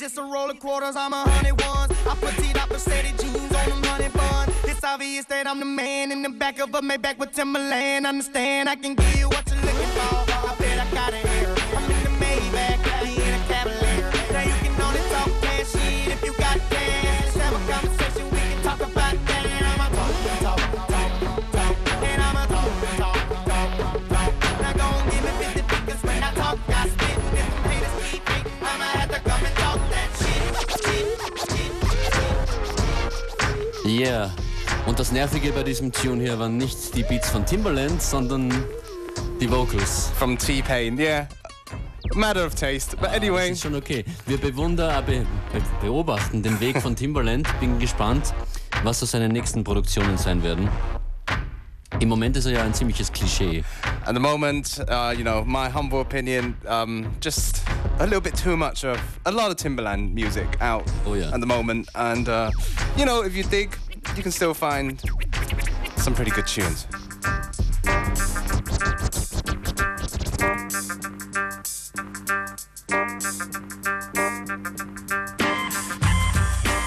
just 0.00 0.16
a 0.16 0.22
roll 0.22 0.48
of 0.48 0.58
quarters, 0.58 0.96
I'm 0.96 1.12
a 1.12 1.28
hundred 1.28 1.60
ones. 1.60 1.92
I 2.08 2.14
put 2.14 2.32
it 2.38 2.56
up 2.56 2.70
Mercedes 2.70 3.20
jeans 3.20 3.54
on 3.54 3.68
them 3.68 4.12
bun. 4.12 4.48
It's 4.64 4.82
obvious 4.82 5.26
that 5.26 5.46
I'm 5.46 5.60
the 5.60 5.66
man 5.66 6.10
in 6.10 6.22
the 6.22 6.30
back 6.30 6.58
of 6.58 6.74
a 6.74 6.80
Maybach 6.80 7.18
with 7.18 7.32
Timberland. 7.32 8.06
Understand, 8.06 8.70
I 8.70 8.76
can 8.76 8.94
give 8.94 9.18
you 9.18 9.28
what 9.28 9.46
you're 9.46 9.60
looking 9.60 9.90
for. 9.90 10.24
I 10.48 10.56
bet 10.58 10.86
I 10.86 10.94
got 10.94 11.12
it 11.12 11.29
Yeah. 34.00 34.30
Und 34.86 34.98
das 34.98 35.12
Nervige 35.12 35.52
bei 35.52 35.62
diesem 35.62 35.92
Tune 35.92 36.22
hier 36.22 36.38
waren 36.38 36.56
nicht 36.56 36.94
die 36.96 37.02
Beats 37.02 37.28
von 37.28 37.44
Timbaland, 37.44 38.00
sondern 38.00 38.50
die 39.38 39.50
Vocals. 39.50 40.10
From 40.18 40.38
T-Pain, 40.38 40.98
yeah. 40.98 41.28
Matter 42.14 42.46
of 42.46 42.54
taste. 42.54 42.96
But 42.96 43.10
anyway. 43.10 43.50
Das 43.50 43.58
ist 43.58 43.62
schon 43.62 43.74
okay. 43.74 44.02
Wir 44.24 44.38
bewundern, 44.38 45.04
be 45.04 45.26
be 45.52 45.62
beobachten 45.82 46.42
den 46.42 46.58
Weg 46.60 46.80
von 46.80 46.96
Timbaland. 46.96 47.46
Bin 47.60 47.78
gespannt, 47.78 48.32
was 48.84 49.00
so 49.00 49.04
seine 49.04 49.28
nächsten 49.28 49.64
Produktionen 49.64 50.16
sein 50.16 50.42
werden. 50.42 50.70
Im 51.98 52.08
Moment 52.08 52.34
ist 52.38 52.46
er 52.46 52.52
ja 52.52 52.62
ein 52.62 52.72
ziemliches 52.72 53.12
Klischee. 53.12 53.62
At 54.06 54.14
the 54.14 54.20
moment, 54.20 54.82
uh, 54.88 55.12
you 55.14 55.22
know, 55.22 55.44
my 55.44 55.68
humble 55.68 56.00
opinion, 56.00 56.54
um, 56.66 57.06
just 57.20 57.60
a 57.98 58.04
little 58.04 58.22
bit 58.22 58.34
too 58.34 58.56
much 58.56 58.82
of 58.84 58.98
a 59.26 59.30
lot 59.30 59.50
of 59.50 59.56
Timberland 59.56 60.14
music 60.14 60.46
out 60.62 60.84
Oh, 61.04 61.14
yeah. 61.14 61.34
at 61.34 61.40
the 61.40 61.46
moment. 61.46 61.90
And, 61.94 62.26
uh, 62.26 62.50
you 62.96 63.04
know, 63.04 63.22
if 63.22 63.36
you 63.36 63.42
dig, 63.42 63.76
you 64.16 64.22
can 64.22 64.32
still 64.32 64.54
find 64.54 65.00
some 65.96 66.14
pretty 66.14 66.30
good 66.30 66.46
tunes. 66.46 66.86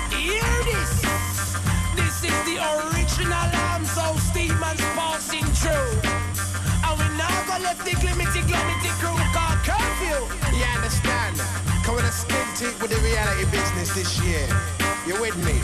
Hear 0.10 0.54
this. 0.66 1.02
This 1.96 2.24
is 2.24 2.40
the 2.46 2.58
original 2.62 3.50
Amso 3.72 4.18
Stevens 4.20 4.82
passing 4.98 5.46
through. 5.62 6.00
And 6.86 7.00
we 7.00 7.08
now 7.18 7.44
go 7.48 7.64
left 7.64 7.86
the 7.86 7.92
glimity 7.92 8.42
glimity 8.50 8.92
crew 9.00 9.18
called 9.34 9.60
curfew. 9.66 10.20
You 10.58 10.66
understand? 10.76 11.38
Coming 11.84 12.06
a 12.06 12.12
skin 12.12 12.44
with 12.82 12.92
the 12.92 13.00
reality 13.02 13.46
business 13.52 13.94
this 13.96 14.22
year. 14.24 14.48
You 15.06 15.20
with 15.20 15.38
me? 15.46 15.60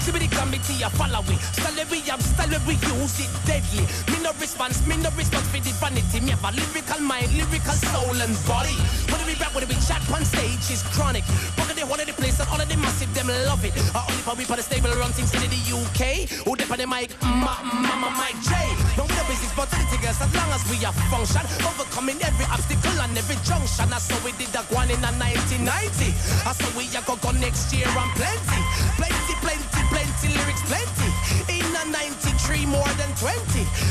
Glimity 0.00 0.28
glimity 0.28 0.80
glimity 0.80 0.84
I 0.84 0.88
follow 0.96 1.22
it. 1.28 1.40
Salary 1.52 2.00
I'm 2.10 2.20
salary 2.20 2.76
use 2.96 3.20
it 3.20 3.32
deadly. 3.44 3.84
Me 4.08 4.22
no 4.22 4.32
response, 4.40 4.86
me 4.86 4.96
no 4.96 5.10
response 5.16 5.48
for 5.48 5.60
the 5.60 5.72
vanity. 5.76 6.20
Me 6.20 6.30
have 6.32 6.44
a 6.44 6.50
lyrical 6.56 7.00
mind, 7.00 7.32
lyrical 7.36 7.76
soul 7.76 8.16
and 8.16 8.34
body. 8.48 8.76
Whether 9.12 9.26
we 9.26 9.34
rap, 9.36 9.54
whether 9.54 9.68
we 9.68 9.76
chat 9.84 10.02
on 10.10 10.24
stage 10.24 10.70
is 10.72 10.82
chronic. 10.96 11.24
Fuck 11.56 11.72
they 11.76 11.84
one 11.84 12.00
of 12.00 12.06
the 12.06 12.14
place 12.14 12.40
and 12.40 12.48
all 12.48 12.60
of 12.60 12.68
them 12.68 12.80
massive, 12.80 13.12
them 13.14 13.28
love 13.46 13.64
it. 13.64 13.72
I 13.94 14.04
only 14.08 14.22
for 14.24 14.34
we 14.34 14.44
for 14.44 14.56
the 14.56 14.62
stable 14.62 14.90
run 14.96 15.12
things 15.12 15.32
in 15.36 15.44
the 15.44 15.60
UK. 15.68 16.28
Who 16.44 16.56
dip 16.56 16.70
on 16.70 16.78
the 16.78 16.86
mic? 16.86 17.12
Ma, 17.22 17.60
mama 17.62 18.10
Mike 18.16 18.40
J. 18.40 18.52
No 18.96 19.04
we 19.04 19.14
no 19.14 19.24
business 19.28 19.52
but 19.56 19.68
the 19.68 19.98
girls 20.00 20.20
as 20.20 20.30
long 20.34 20.50
as 20.54 20.62
we 20.70 20.80
are 20.84 20.96
function. 21.12 21.44
Overcoming 21.66 22.20
every 22.22 22.46
obstacle 22.48 22.96
and 23.04 23.12
every 23.16 23.36
junction. 23.44 23.88
That's 23.90 24.08
how 24.08 24.18
we 24.24 24.32
did 24.38 24.48
that 24.56 24.66
one 24.72 24.90
in 24.90 25.02
a 25.04 25.12
1990. 25.18 26.14
That's 26.44 26.60
how 26.60 26.70
we 26.78 26.88
are 26.96 27.04
go 27.04 27.30
next 27.36 27.72
year 27.74 27.88
and 27.88 28.10
plenty. 28.14 28.60
Plenty, 28.96 29.34
plenty, 29.42 29.79
plenty 29.90 30.28
lyrics, 30.38 30.62
plenty. 30.70 31.10
In 31.50 31.66
a 31.76 31.84
93 31.90 32.66
more 32.66 32.88
than 32.96 33.10
20. 33.18 33.36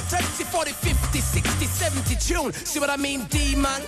30, 0.09 0.43
40, 0.43 0.71
50, 0.71 1.19
60, 1.19 1.65
70 1.65 2.15
tune. 2.15 2.53
See 2.53 2.79
what 2.79 2.89
I 2.89 2.97
mean, 2.97 3.25
D-man? 3.25 3.81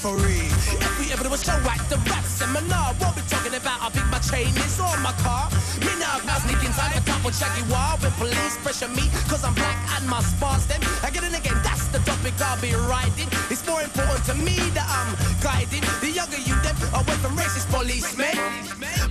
For 0.00 0.16
real. 0.16 0.48
If 0.80 0.96
we 0.96 1.12
ever 1.12 1.28
do 1.28 1.28
a 1.28 1.36
show 1.36 1.52
at 1.52 1.76
the 1.92 2.00
rap 2.08 2.24
seminar, 2.24 2.96
what 2.96 3.12
we 3.12 3.20
talking 3.28 3.52
about? 3.52 3.84
I 3.84 3.92
think 3.92 4.08
my 4.08 4.16
chain 4.24 4.48
is 4.64 4.80
on 4.80 4.96
my 5.04 5.12
car. 5.20 5.52
Me 5.84 5.92
now, 6.00 6.16
now 6.24 6.40
sneak 6.40 6.56
inside 6.64 6.96
the 6.96 7.04
top 7.04 7.20
with 7.20 7.36
Shaggy 7.36 7.60
Wall. 7.68 8.00
When 8.00 8.08
police 8.16 8.56
pressure 8.64 8.88
me, 8.88 9.12
cause 9.28 9.44
I'm 9.44 9.52
black 9.52 9.76
and 10.00 10.08
my 10.08 10.24
spars 10.24 10.64
them. 10.72 10.80
Again 11.04 11.28
and 11.28 11.36
again, 11.36 11.60
that's 11.60 11.92
the 11.92 12.00
topic 12.08 12.32
I'll 12.40 12.56
be 12.64 12.72
riding. 12.88 13.28
It's 13.52 13.60
more 13.68 13.84
important 13.84 14.24
to 14.32 14.34
me 14.40 14.56
that 14.72 14.88
I'm 14.88 15.12
guiding 15.44 15.84
the 16.00 16.08
younger 16.08 16.40
you 16.48 16.56
them 16.64 16.80
away 16.96 17.20
from 17.20 17.36
racist 17.36 17.68
policemen. 17.68 18.32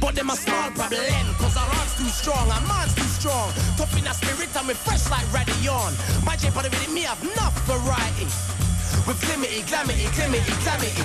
But 0.01 0.17
them 0.17 0.33
a 0.33 0.37
small 0.41 0.73
problem, 0.73 1.05
cause 1.37 1.53
our 1.53 1.69
heart's 1.69 2.01
too 2.01 2.09
strong, 2.09 2.49
our 2.49 2.65
mind's 2.65 2.97
too 2.97 3.05
strong. 3.13 3.53
In 3.93 4.09
our 4.09 4.17
spirit 4.17 4.49
we 4.65 4.73
fresh 4.73 5.05
like 5.13 5.29
Radion. 5.29 5.93
My 6.25 6.33
J 6.33 6.49
of 6.49 6.65
it, 6.65 6.89
me 6.89 7.05
have 7.05 7.21
enough 7.21 7.53
variety. 7.69 8.25
With 9.07 9.19
glimity, 9.21 9.61
glamity, 9.67 10.05
glimity, 10.15 10.53
glamity. 10.63 11.03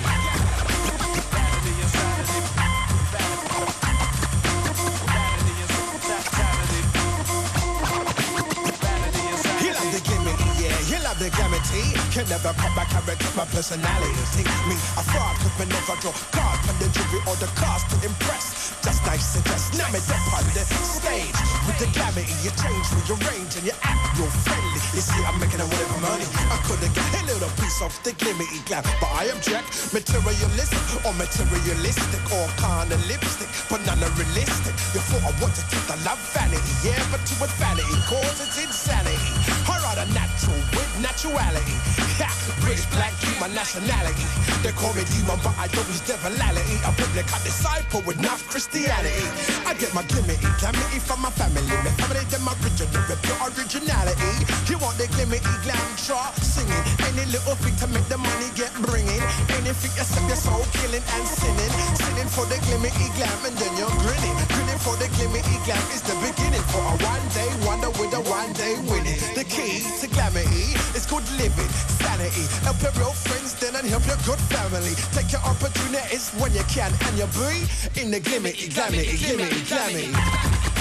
Love 9.85 9.91
the 9.91 9.99
gimmicky, 9.99 10.49
yeah, 10.63 10.77
he 10.87 11.03
love 11.03 11.19
the 11.19 11.29
gamity. 11.29 11.93
Can 12.11 12.27
never 12.29 12.53
cut 12.53 12.71
my 12.75 12.85
character, 12.85 13.27
my 13.35 13.45
personality. 13.45 14.13
Think 14.33 14.47
me, 14.67 14.75
a 14.97 15.03
fraud, 15.03 15.35
could 15.37 15.53
me 15.59 15.65
never 15.73 15.95
draw 16.01 16.13
card 16.31 16.59
from 16.65 16.77
the 16.79 16.89
jury 16.89 17.21
or 17.27 17.35
the 17.37 17.47
cast 17.59 17.89
to 17.91 18.05
impress. 18.05 18.73
Just 18.81 19.05
nice 19.05 19.35
and 19.35 19.45
just 19.45 19.77
now 19.77 19.89
me 19.91 19.99
up 19.99 20.33
on 20.33 20.43
the 20.53 20.63
stage. 20.65 21.54
With 21.65 21.81
the 21.81 21.89
glamity, 21.97 22.29
you 22.45 22.53
change, 22.61 22.85
rearrange, 23.09 23.57
and 23.57 23.65
you 23.65 23.73
act 23.81 24.17
real 24.17 24.29
friendly. 24.45 24.81
You 24.93 25.01
see, 25.01 25.17
I'm 25.25 25.39
making 25.41 25.59
a 25.59 25.65
whatever 25.65 25.97
money. 25.97 26.27
I 26.53 26.61
could 26.69 26.77
have 26.85 26.93
got 26.93 27.09
a 27.09 27.21
little 27.25 27.49
piece 27.57 27.81
of 27.81 27.89
the 28.05 28.13
glimity 28.21 28.61
glam, 28.69 28.85
but 29.01 29.09
I 29.09 29.33
object. 29.33 29.73
Materialistic 29.89 30.85
or 31.01 31.13
materialistic 31.17 32.21
or 32.29 32.45
kind 32.61 32.93
of 32.93 33.01
lipstick, 33.09 33.49
but 33.69 33.81
none 33.89 33.97
are 33.97 34.13
realistic. 34.13 34.77
Before 34.93 35.21
I 35.25 35.33
want 35.41 35.57
to 35.57 35.63
the 35.89 35.97
love 36.05 36.21
vanity, 36.37 36.73
yeah, 36.85 37.01
but 37.09 37.21
too 37.25 37.37
a 37.41 37.47
vanity 37.57 37.97
cause 38.05 38.37
it's 38.45 38.61
insanity. 38.61 39.31
Her 39.65 39.77
rather 39.81 40.05
natural 40.13 40.61
with 40.73 40.91
naturality. 41.01 41.77
Ha, 42.21 42.29
British 42.61 42.85
black, 42.93 43.13
my 43.41 43.49
nationality. 43.53 44.25
They 44.61 44.71
call 44.73 44.93
me 44.93 45.03
demon, 45.13 45.39
but 45.41 45.57
I 45.57 45.65
don't 45.73 45.87
use 45.89 46.05
devility. 46.05 46.77
A 46.85 46.91
biblical 46.93 47.41
disciple 47.41 48.01
with 48.05 48.17
enough 48.19 48.45
Christianity. 48.49 49.27
I 49.65 49.73
get 49.75 49.93
my 49.93 50.03
glimity, 50.09 50.45
glamity 50.61 50.99
from 50.99 51.21
my 51.21 51.31
family. 51.31 51.54
My 51.55 51.63
family, 51.63 52.27
them 52.27 52.51
original, 52.51 53.15
pure 53.23 53.39
originality. 53.47 54.33
You 54.67 54.75
want 54.83 54.99
the 54.99 55.07
glimity 55.15 55.55
glam 55.63 55.87
draw, 56.03 56.27
singing. 56.43 56.83
Any 57.07 57.23
little 57.31 57.55
thing 57.63 57.75
to 57.79 57.87
make 57.95 58.03
the 58.11 58.19
money 58.19 58.51
get 58.59 58.75
bringing. 58.83 59.23
Anything 59.55 59.93
you 59.95 60.03
set 60.03 60.25
your 60.27 60.35
soul 60.35 60.67
killing 60.75 60.99
and 60.99 61.23
sinning. 61.23 61.71
Sinning 61.95 62.27
for 62.27 62.43
the 62.51 62.59
glimity 62.67 63.07
glam 63.15 63.39
and 63.47 63.55
then 63.55 63.71
you're 63.79 63.95
grinning. 64.03 64.35
Grinning 64.51 64.81
for 64.83 64.99
the 64.99 65.07
glimity 65.15 65.55
glam 65.63 65.79
is 65.95 66.03
the 66.03 66.15
beginning 66.19 66.65
for 66.75 66.83
a 66.83 66.95
one 67.07 67.25
day 67.31 67.47
wonder 67.63 67.91
with 67.95 68.11
a 68.11 68.21
one 68.27 68.51
day 68.59 68.75
winning. 68.91 69.15
The 69.39 69.47
key 69.47 69.79
to 70.03 70.07
glamity 70.11 70.75
is 70.91 71.07
good 71.07 71.23
living, 71.39 71.71
sanity. 72.03 72.43
Help 72.67 72.83
your 72.83 72.91
real 72.99 73.15
friends 73.15 73.55
then 73.63 73.79
and 73.79 73.87
help 73.87 74.03
your 74.11 74.19
good 74.27 74.43
family. 74.51 74.91
Take 75.15 75.31
your 75.31 75.43
opportunities 75.47 76.35
when 76.35 76.51
you 76.51 76.67
can 76.67 76.91
and 77.07 77.15
you 77.15 77.27
be 77.31 77.63
in 77.95 78.11
the 78.11 78.19
glimity, 78.19 78.75
glamity, 78.75 79.15
glimity, 79.23 79.63
glamity. 79.71 80.74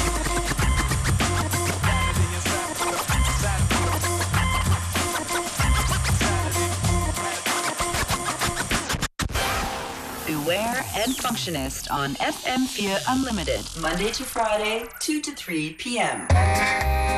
Beware 10.45 10.85
and 10.95 11.17
Functionist 11.17 11.91
on 11.91 12.17
FM4 12.17 13.03
Unlimited, 13.09 13.67
Monday 13.81 14.11
to 14.11 14.25
Friday, 14.25 14.85
2 15.01 15.23
to 15.23 15.33
3 15.33 15.73
p.m. 15.73 17.14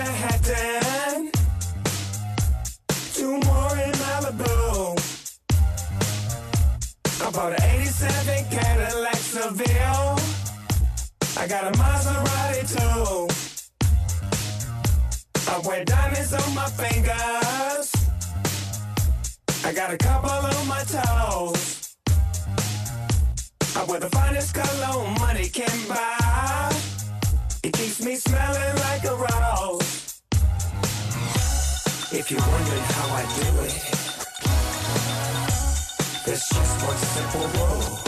Manhattan, 0.00 1.30
two 3.12 3.32
more 3.32 3.76
in 3.84 3.92
Malibu. 4.04 4.96
I 7.20 7.30
bought 7.30 7.52
an 7.52 7.62
87 7.62 8.44
Cadillac 8.50 9.16
Seville. 9.16 10.18
I 11.36 11.46
got 11.46 11.64
a 11.68 11.72
Maserati 11.78 12.62
too. 12.76 13.28
I 15.52 15.58
wear 15.68 15.84
diamonds 15.84 16.32
on 16.32 16.54
my 16.54 16.68
fingers. 16.82 17.92
I 19.66 19.72
got 19.74 19.92
a 19.92 19.98
couple 19.98 20.30
on 20.30 20.66
my 20.66 20.82
toes. 20.84 21.94
I 23.76 23.84
wear 23.84 24.00
the 24.00 24.08
finest 24.08 24.54
cologne 24.54 25.12
money 25.18 25.50
can 25.50 25.88
buy. 25.88 26.74
It 27.62 27.74
keeps 27.74 28.02
me 28.02 28.16
smelling 28.16 28.76
like 28.76 29.04
a 29.04 29.14
rose. 29.14 29.89
If 32.12 32.28
you're 32.28 32.40
wondering 32.40 32.82
how 32.82 33.14
I 33.14 33.22
do 33.22 33.60
it, 33.62 33.74
there's 36.26 36.48
just 36.48 36.82
one 36.84 36.96
simple 36.96 37.46
rule. 37.54 37.98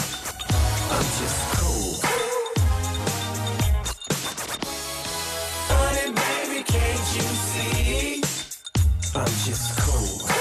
I'm 0.90 1.06
just 1.20 1.40
cool. 1.54 2.00
Honey, 5.70 6.08
baby, 6.14 6.64
can't 6.64 7.14
you 7.14 7.22
see? 7.46 8.22
I'm 9.14 9.32
just 9.46 9.78
cool. 9.78 10.31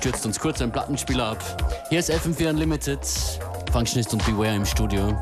Stürzt 0.00 0.24
uns 0.24 0.40
kurz 0.40 0.62
ein 0.62 0.72
Plattenspieler 0.72 1.32
ab. 1.32 1.84
Hier 1.90 1.98
ist 1.98 2.10
FM4 2.10 2.48
Unlimited, 2.48 3.00
Functionist 3.70 4.14
und 4.14 4.24
Beware 4.24 4.56
im 4.56 4.64
Studio. 4.64 5.14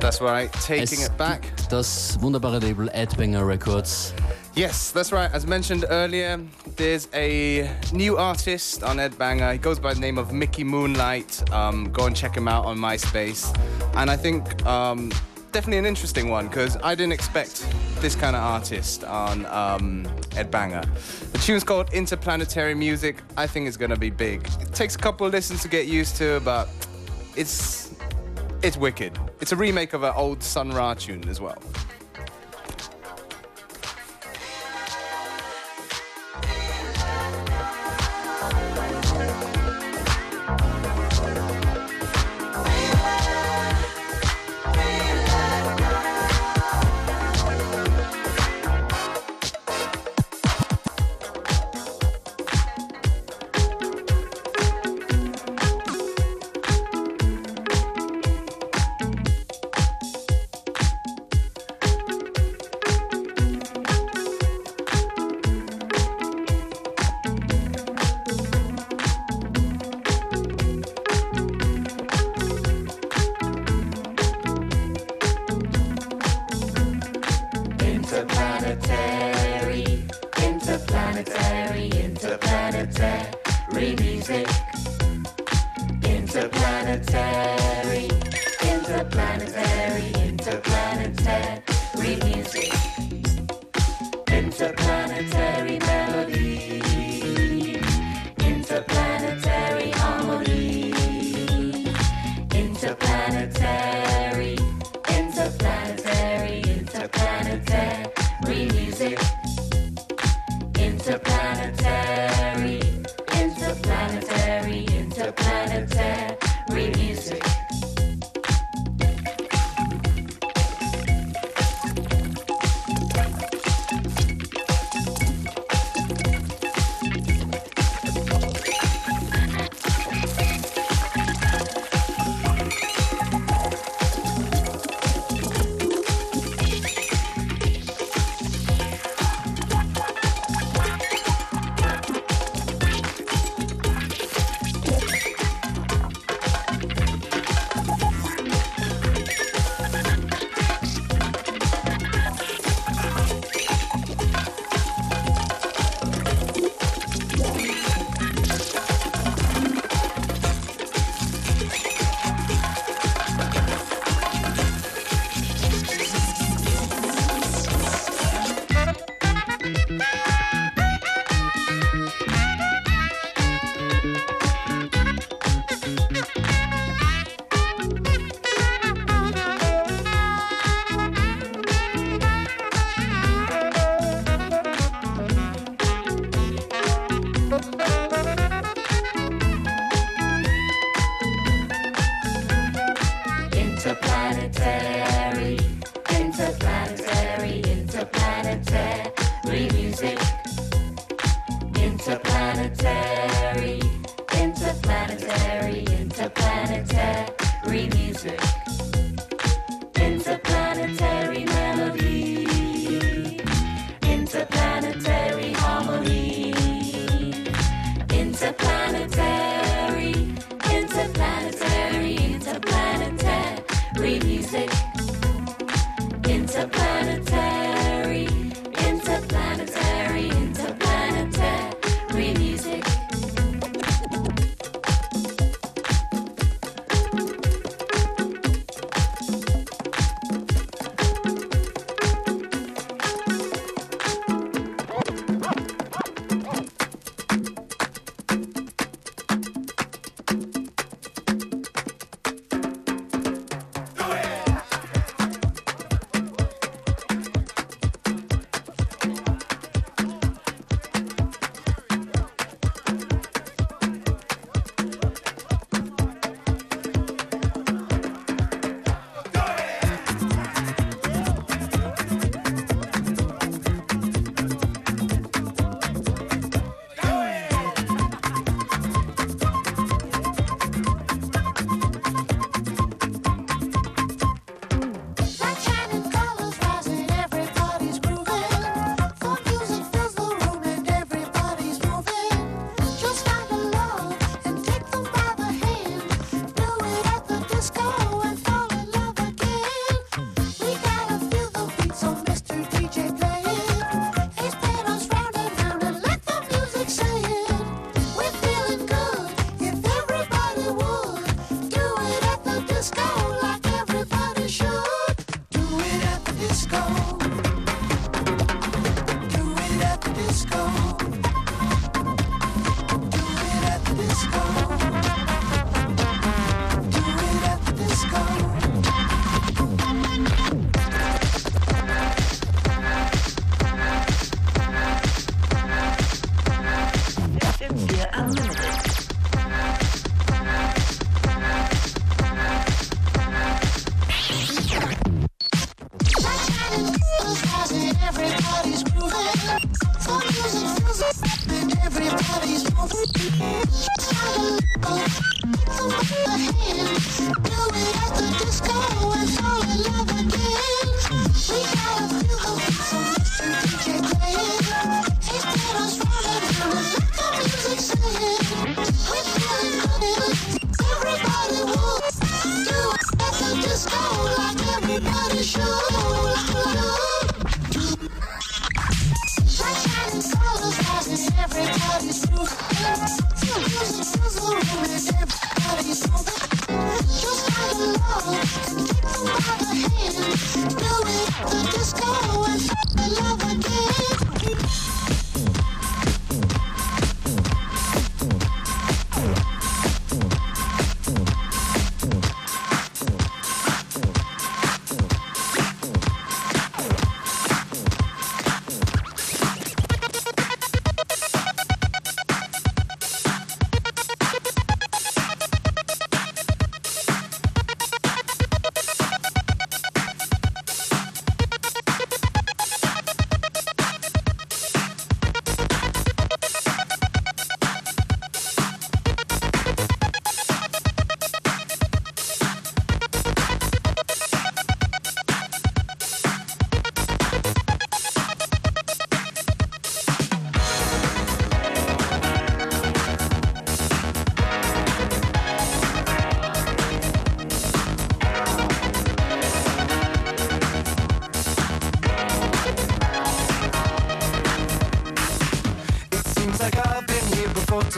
That's 0.00 0.20
right, 0.20 0.50
taking 0.66 0.82
Es 0.82 1.06
it 1.06 1.16
back. 1.16 1.42
Das 1.70 2.20
wunderbare 2.20 2.58
Label 2.58 2.90
Ed 2.92 3.16
Banger 3.16 3.46
Records. 3.46 4.12
Yes, 4.56 4.92
that's 4.92 5.12
right. 5.12 5.32
As 5.32 5.46
mentioned 5.46 5.86
earlier, 5.90 6.40
there's 6.74 7.08
a 7.14 7.70
new 7.92 8.16
artist 8.16 8.82
on 8.82 8.98
Ed 8.98 9.16
Banger. 9.16 9.52
He 9.52 9.58
goes 9.58 9.78
by 9.78 9.94
the 9.94 10.00
name 10.00 10.18
of 10.18 10.32
Mickey 10.32 10.64
Moonlight. 10.64 11.48
Um, 11.52 11.92
go 11.92 12.06
and 12.06 12.16
check 12.16 12.36
him 12.36 12.48
out 12.48 12.64
on 12.64 12.76
MySpace. 12.78 13.56
And 13.94 14.10
I 14.10 14.16
think 14.16 14.66
um, 14.66 15.12
definitely 15.52 15.78
an 15.78 15.86
interesting 15.86 16.30
one 16.30 16.48
because 16.48 16.76
I 16.82 16.96
didn't 16.96 17.12
expect 17.12 17.64
this 18.00 18.16
kind 18.16 18.34
of 18.34 18.42
artist 18.42 19.04
on 19.04 19.46
um, 19.46 20.04
Ed 20.36 20.50
Banger. 20.50 20.82
The 21.32 21.38
tune's 21.38 21.64
called 21.64 21.92
Interplanetary 21.92 22.74
Music. 22.74 23.22
I 23.36 23.46
think 23.46 23.66
it's 23.66 23.76
gonna 23.76 23.96
be 23.96 24.10
big. 24.10 24.46
It 24.60 24.72
takes 24.74 24.94
a 24.94 24.98
couple 24.98 25.26
of 25.26 25.32
listens 25.32 25.62
to 25.62 25.68
get 25.68 25.86
used 25.86 26.16
to, 26.16 26.40
but 26.40 26.68
it's 27.36 27.94
it's 28.62 28.76
wicked. 28.76 29.18
It's 29.40 29.52
a 29.52 29.56
remake 29.56 29.92
of 29.92 30.02
an 30.02 30.12
old 30.16 30.42
Sun 30.42 30.70
Ra 30.70 30.94
tune 30.94 31.28
as 31.28 31.40
well. 31.40 31.58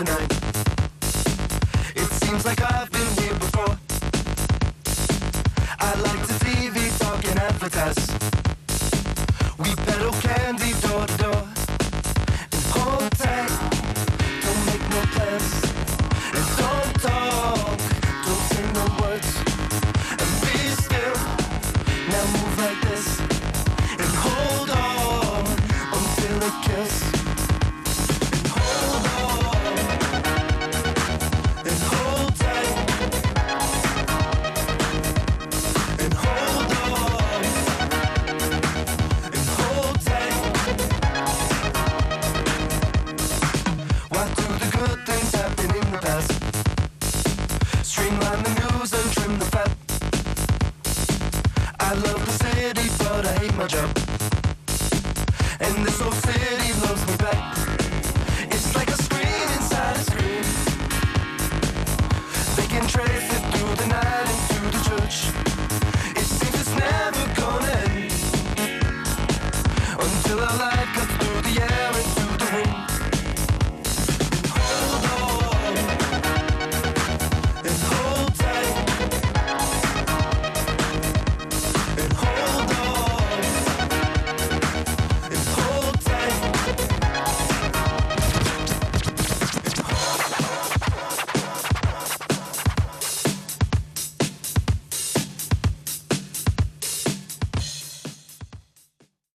tonight. 0.05 0.33
It 1.97 2.09
seems 2.23 2.45
like 2.45 2.63
I've 2.63 2.91
been 2.93 3.25
here 3.25 3.35
before. 3.35 3.77
I 5.81 5.95
like 6.01 6.27
to 6.29 6.35
TV 6.35 6.73
these 6.73 6.99
talking 7.01 7.37
advertisements. 7.37 8.18